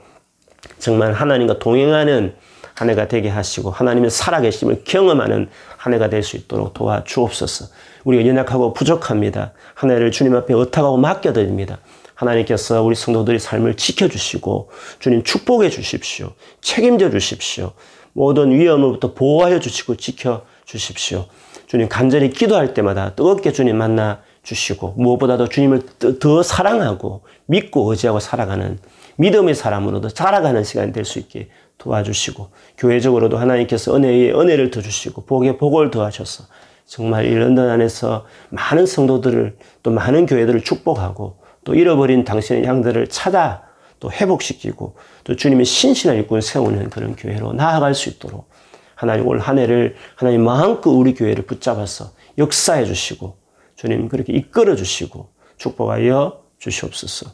정말 0.79 1.13
하나님과 1.13 1.59
동행하는 1.59 2.35
한 2.75 2.89
해가 2.89 3.07
되게 3.07 3.29
하시고 3.29 3.69
하나님의 3.71 4.09
살아계심을 4.09 4.83
경험하는 4.83 5.49
한 5.77 5.93
해가 5.93 6.09
될 6.09 6.23
수 6.23 6.37
있도록 6.37 6.73
도와주옵소서. 6.73 7.65
우리가 8.03 8.27
연약하고 8.27 8.73
부족합니다. 8.73 9.53
한 9.73 9.91
해를 9.91 10.11
주님 10.11 10.35
앞에 10.35 10.53
의탁하고 10.53 10.97
맡겨드립니다. 10.97 11.79
하나님께서 12.21 12.81
우리 12.83 12.95
성도들의 12.95 13.39
삶을 13.39 13.75
지켜주시고 13.75 14.69
주님 14.99 15.23
축복해 15.23 15.69
주십시오. 15.69 16.31
책임져 16.61 17.09
주십시오. 17.09 17.73
모든 18.13 18.51
위험으로부터 18.51 19.13
보호하여 19.13 19.59
주시고 19.59 19.95
지켜 19.97 20.43
주십시오. 20.65 21.25
주님 21.67 21.89
간절히 21.89 22.29
기도할 22.29 22.73
때마다 22.73 23.15
뜨겁게 23.15 23.51
주님 23.51 23.77
만나 23.77 24.21
주시고 24.43 24.95
무엇보다도 24.97 25.47
주님을 25.49 25.81
더 26.19 26.43
사랑하고 26.43 27.23
믿고 27.45 27.89
의지하고 27.91 28.19
살아가는 28.19 28.79
믿음의 29.17 29.55
사람으로도 29.55 30.09
자라가는 30.09 30.63
시간이 30.63 30.93
될 30.93 31.05
수 31.05 31.19
있게 31.19 31.49
도와주시고 31.77 32.49
교회적으로도 32.77 33.37
하나님께서 33.37 33.95
은혜에 33.95 34.31
은혜를 34.31 34.69
더 34.71 34.81
주시고 34.81 35.25
복에 35.25 35.57
복을 35.57 35.89
더하셔서 35.89 36.45
정말 36.85 37.25
이 37.25 37.33
런던 37.33 37.69
안에서 37.69 38.25
많은 38.49 38.85
성도들을 38.85 39.57
또 39.81 39.91
많은 39.91 40.25
교회들을 40.25 40.61
축복하고 40.63 41.40
또 41.63 41.75
잃어버린 41.75 42.23
당신의 42.23 42.63
양들을 42.63 43.07
찾아 43.07 43.63
또 43.99 44.11
회복시키고 44.11 44.95
또 45.23 45.35
주님의 45.35 45.65
신실한 45.65 46.17
일꾼 46.17 46.41
세우는 46.41 46.89
그런 46.89 47.15
교회로 47.15 47.53
나아갈 47.53 47.93
수 47.93 48.09
있도록 48.09 48.49
하나님 48.95 49.27
올 49.27 49.39
한 49.39 49.57
해를 49.59 49.95
하나님 50.15 50.43
마음껏 50.43 50.89
우리 50.91 51.13
교회를 51.13 51.45
붙잡아서 51.45 52.11
역사해 52.37 52.85
주시고 52.85 53.37
주님 53.75 54.07
그렇게 54.09 54.33
이끌어 54.33 54.75
주시고 54.75 55.29
축복하여 55.57 56.41
주시옵소서. 56.59 57.31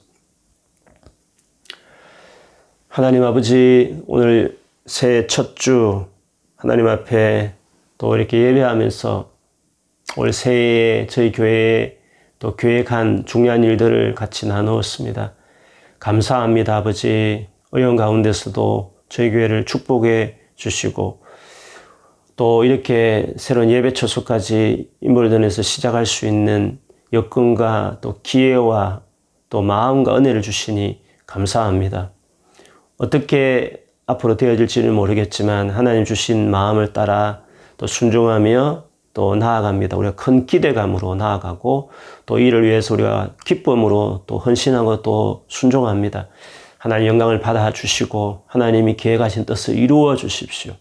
하나님 2.88 3.24
아버지 3.24 4.02
오늘 4.08 4.58
새해 4.86 5.28
첫 5.28 5.56
주 5.56 6.06
하나님 6.56 6.88
앞에 6.88 7.54
또 7.98 8.16
이렇게 8.16 8.38
예배하면서 8.42 9.30
올 10.18 10.34
새해에 10.34 11.08
저희 11.08 11.32
교회에 11.32 11.97
또 12.40 12.56
계획한 12.56 13.26
중요한 13.26 13.64
일들을 13.64 14.16
같이 14.16 14.48
나누었습니다. 14.48 15.34
감사합니다, 16.00 16.78
아버지. 16.78 17.48
어려운 17.72 17.96
가운데서도 17.96 18.96
저희 19.10 19.32
교회를 19.32 19.66
축복해 19.66 20.38
주시고 20.56 21.22
또 22.36 22.64
이렇게 22.64 23.34
새로운 23.38 23.72
예배 23.72 23.94
처소까지 23.94 24.92
인물전에서 25.02 25.64
시작할 25.64 26.06
수 26.06 26.28
있는 26.28 26.80
여건과 27.14 27.98
또 28.02 28.20
기회와 28.22 29.02
또 29.50 29.62
마음과 29.62 30.18
은혜를 30.18 30.42
주시니 30.42 31.02
감사합니다. 31.26 32.12
어떻게 32.98 33.84
앞으로 34.06 34.38
되어질지는 34.38 34.94
모르겠지만 34.94 35.70
하나님 35.70 36.06
주신 36.06 36.50
마음을 36.52 36.94
따라 36.94 37.42
또 37.78 37.88
순종하며 37.88 38.87
또 39.18 39.36
나아갑니다. 39.36 39.98
우리가 39.98 40.14
큰 40.14 40.46
기대감으로 40.46 41.16
나아가고 41.16 41.90
또 42.28 42.38
이를 42.38 42.64
위해서 42.64 42.94
우리가 42.94 43.32
기쁨으로 43.48 44.22
또 44.28 44.38
헌신하고 44.38 45.02
또 45.02 45.44
순종합니다. 45.48 46.28
하나님 46.78 47.08
영광을 47.08 47.40
받아 47.40 47.72
주시고 47.72 48.44
하나님이 48.46 48.96
계획하신 48.96 49.46
뜻을 49.46 49.76
이루어 49.76 50.16
주십시오. 50.16 50.74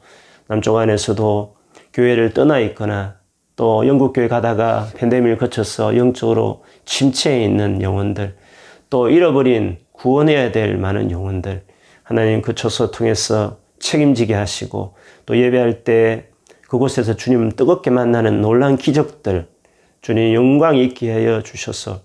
남쪽 0.48 0.76
안에서도 0.76 1.56
교회를 1.94 2.34
떠나 2.34 2.58
있거나 2.58 3.14
또 3.56 3.86
영국 3.86 4.12
교회 4.12 4.28
가다가 4.28 4.88
팬데믹을 4.96 5.38
거쳐서 5.38 5.96
영적으로 5.96 6.62
침체해 6.84 7.42
있는 7.42 7.80
영혼들 7.80 8.36
또 8.90 9.08
잃어버린 9.08 9.78
구원해야 9.92 10.52
될 10.52 10.76
많은 10.76 11.10
영혼들 11.10 11.64
하나님 12.02 12.42
그 12.42 12.54
초소 12.54 12.90
통해서 12.90 13.56
책임지게 13.78 14.34
하시고 14.34 14.94
또 15.24 15.38
예배할 15.38 15.84
때 15.84 16.28
그곳에서 16.68 17.16
주님 17.16 17.50
뜨겁게 17.52 17.90
만나는 17.90 18.40
놀란 18.40 18.76
기적들, 18.76 19.48
주님 20.00 20.34
영광 20.34 20.76
있게 20.76 21.12
하여 21.12 21.42
주셔서 21.42 22.00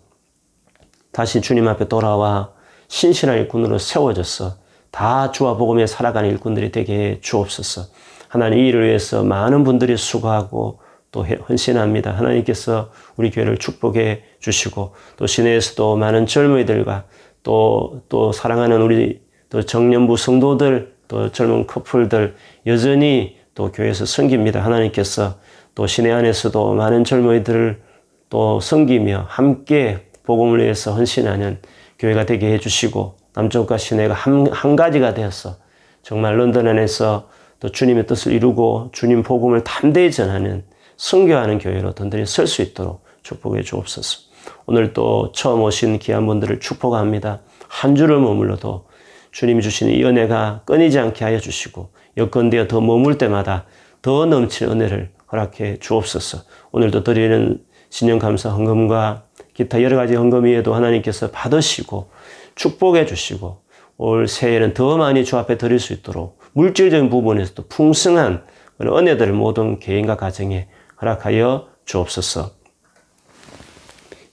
다시 1.11 1.41
주님 1.41 1.67
앞에 1.67 1.87
돌아와 1.87 2.51
신실한 2.87 3.37
일꾼으로 3.37 3.77
세워져서 3.77 4.55
다 4.91 5.31
주와 5.31 5.55
복음에 5.55 5.87
살아가는 5.87 6.29
일꾼들이 6.29 6.71
되게 6.71 6.93
해 6.93 7.19
주옵소서. 7.21 7.83
하나님 8.27 8.59
이 8.59 8.67
일을 8.67 8.85
위해서 8.85 9.23
많은 9.23 9.63
분들이 9.63 9.97
수고하고 9.97 10.79
또 11.11 11.25
헌신합니다. 11.25 12.11
하나님께서 12.11 12.91
우리 13.17 13.31
교회를 13.31 13.57
축복해 13.57 14.23
주시고 14.39 14.93
또 15.17 15.27
시내에서도 15.27 15.97
많은 15.97 16.25
젊은이들과 16.25 17.05
또, 17.43 18.01
또 18.07 18.31
사랑하는 18.31 18.81
우리 18.81 19.21
또 19.49 19.61
정년부 19.63 20.15
성도들 20.15 20.95
또 21.07 21.31
젊은 21.31 21.67
커플들 21.67 22.35
여전히 22.67 23.40
또 23.55 23.71
교회에서 23.71 24.05
섬깁니다. 24.05 24.63
하나님께서 24.63 25.35
또 25.75 25.87
시내 25.87 26.11
안에서도 26.11 26.73
많은 26.73 27.03
젊은이들을 27.03 27.81
또 28.29 28.59
섬기며 28.59 29.25
함께 29.27 30.07
복음을 30.23 30.61
위해서 30.61 30.93
헌신하는 30.93 31.59
교회가 31.99 32.25
되게 32.25 32.53
해주시고 32.53 33.17
남쪽과 33.33 33.77
시내가 33.77 34.13
한, 34.13 34.47
한 34.51 34.75
가지가 34.75 35.13
되어서 35.13 35.57
정말 36.03 36.37
런던 36.37 36.67
안에서 36.67 37.29
또 37.59 37.69
주님의 37.69 38.07
뜻을 38.07 38.33
이루고 38.33 38.89
주님 38.91 39.23
복음을 39.23 39.63
담대히 39.63 40.11
전하는 40.11 40.63
선교하는 40.97 41.59
교회로 41.59 41.93
든든히 41.93 42.25
설 42.25 42.47
수 42.47 42.61
있도록 42.61 43.03
축복해 43.23 43.61
주옵소서. 43.61 44.19
오늘 44.65 44.93
또 44.93 45.31
처음 45.33 45.61
오신 45.61 45.99
귀한 45.99 46.25
분들을 46.25 46.59
축복합니다. 46.59 47.41
한 47.67 47.95
주를 47.95 48.19
머물러도 48.19 48.85
주님이 49.31 49.61
주시는 49.61 49.93
이 49.93 50.03
은혜가 50.03 50.63
끊이지 50.65 50.97
않게 50.99 51.23
하여 51.23 51.39
주시고 51.39 51.89
여건되어 52.17 52.67
더 52.67 52.81
머물 52.81 53.17
때마다 53.17 53.65
더 54.01 54.25
넘칠 54.25 54.67
은혜를 54.67 55.11
허락해 55.31 55.77
주옵소서. 55.79 56.39
오늘도 56.71 57.03
드리는 57.03 57.63
신령감사 57.89 58.49
헌금과 58.49 59.23
기타 59.53 59.81
여러 59.83 59.97
가지 59.97 60.15
헌금 60.15 60.45
위에도 60.45 60.73
하나님께서 60.73 61.31
받으시고 61.31 62.09
축복해 62.55 63.05
주시고 63.05 63.61
올 63.97 64.27
새해에는 64.27 64.73
더 64.73 64.97
많이 64.97 65.23
주 65.23 65.37
앞에 65.37 65.57
드릴 65.57 65.79
수 65.79 65.93
있도록 65.93 66.39
물질적인 66.53 67.09
부분에서도 67.09 67.67
풍성한 67.67 68.43
은혜들을 68.81 69.33
모든 69.33 69.79
개인과 69.79 70.17
가정에 70.17 70.67
허락하여 71.01 71.67
주옵소서. 71.85 72.51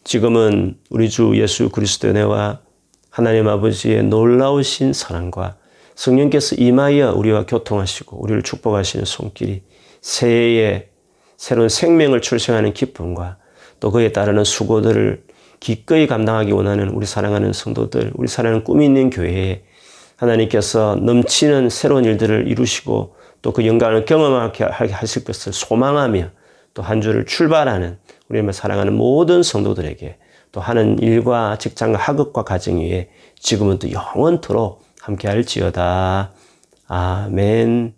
지금은 0.05 0.79
우리 0.89 1.11
주 1.11 1.33
예수 1.37 1.69
그리스도의 1.69 2.15
은혜와 2.15 2.61
하나님 3.11 3.47
아버지의 3.47 4.05
놀라우신 4.05 4.95
사랑과 4.95 5.58
성령께서 5.99 6.55
임하여 6.57 7.15
우리와 7.15 7.45
교통하시고 7.47 8.23
우리를 8.23 8.43
축복하시는 8.43 9.05
손길이 9.05 9.63
새해에 10.01 10.91
새로운 11.37 11.69
생명을 11.69 12.21
출생하는 12.21 12.73
기쁨과 12.73 13.39
또 13.81 13.91
그에 13.91 14.13
따르는 14.13 14.45
수고들을 14.45 15.25
기꺼이 15.59 16.07
감당하기 16.07 16.53
원하는 16.53 16.91
우리 16.91 17.05
사랑하는 17.05 17.53
성도들, 17.53 18.13
우리 18.15 18.29
사랑하는 18.29 18.63
꿈이 18.63 18.85
있는 18.87 19.11
교회에 19.11 19.65
하나님께서 20.15 20.95
넘치는 20.95 21.69
새로운 21.69 22.05
일들을 22.05 22.47
이루시고 22.47 23.17
또 23.43 23.53
그 23.53 23.67
영광을 23.67 24.05
경험하게 24.05 24.65
하실 24.65 25.25
것을 25.25 25.53
소망하며 25.53 26.31
또 26.75 26.83
한 26.83 27.01
주를 27.01 27.27
출발하는 27.27 27.99
우리 28.29 28.53
사랑하는 28.53 28.95
모든 28.95 29.43
성도들에게 29.43 30.17
또 30.53 30.61
하는 30.61 30.99
일과 31.01 31.59
직장과 31.59 31.99
학업과 31.99 32.45
가정 32.45 32.79
위에 32.79 33.11
지금은 33.41 33.81
또 33.81 33.91
영원토록 33.91 34.88
함께 35.09 35.27
할지어다. 35.27 36.33
아멘. 36.87 37.98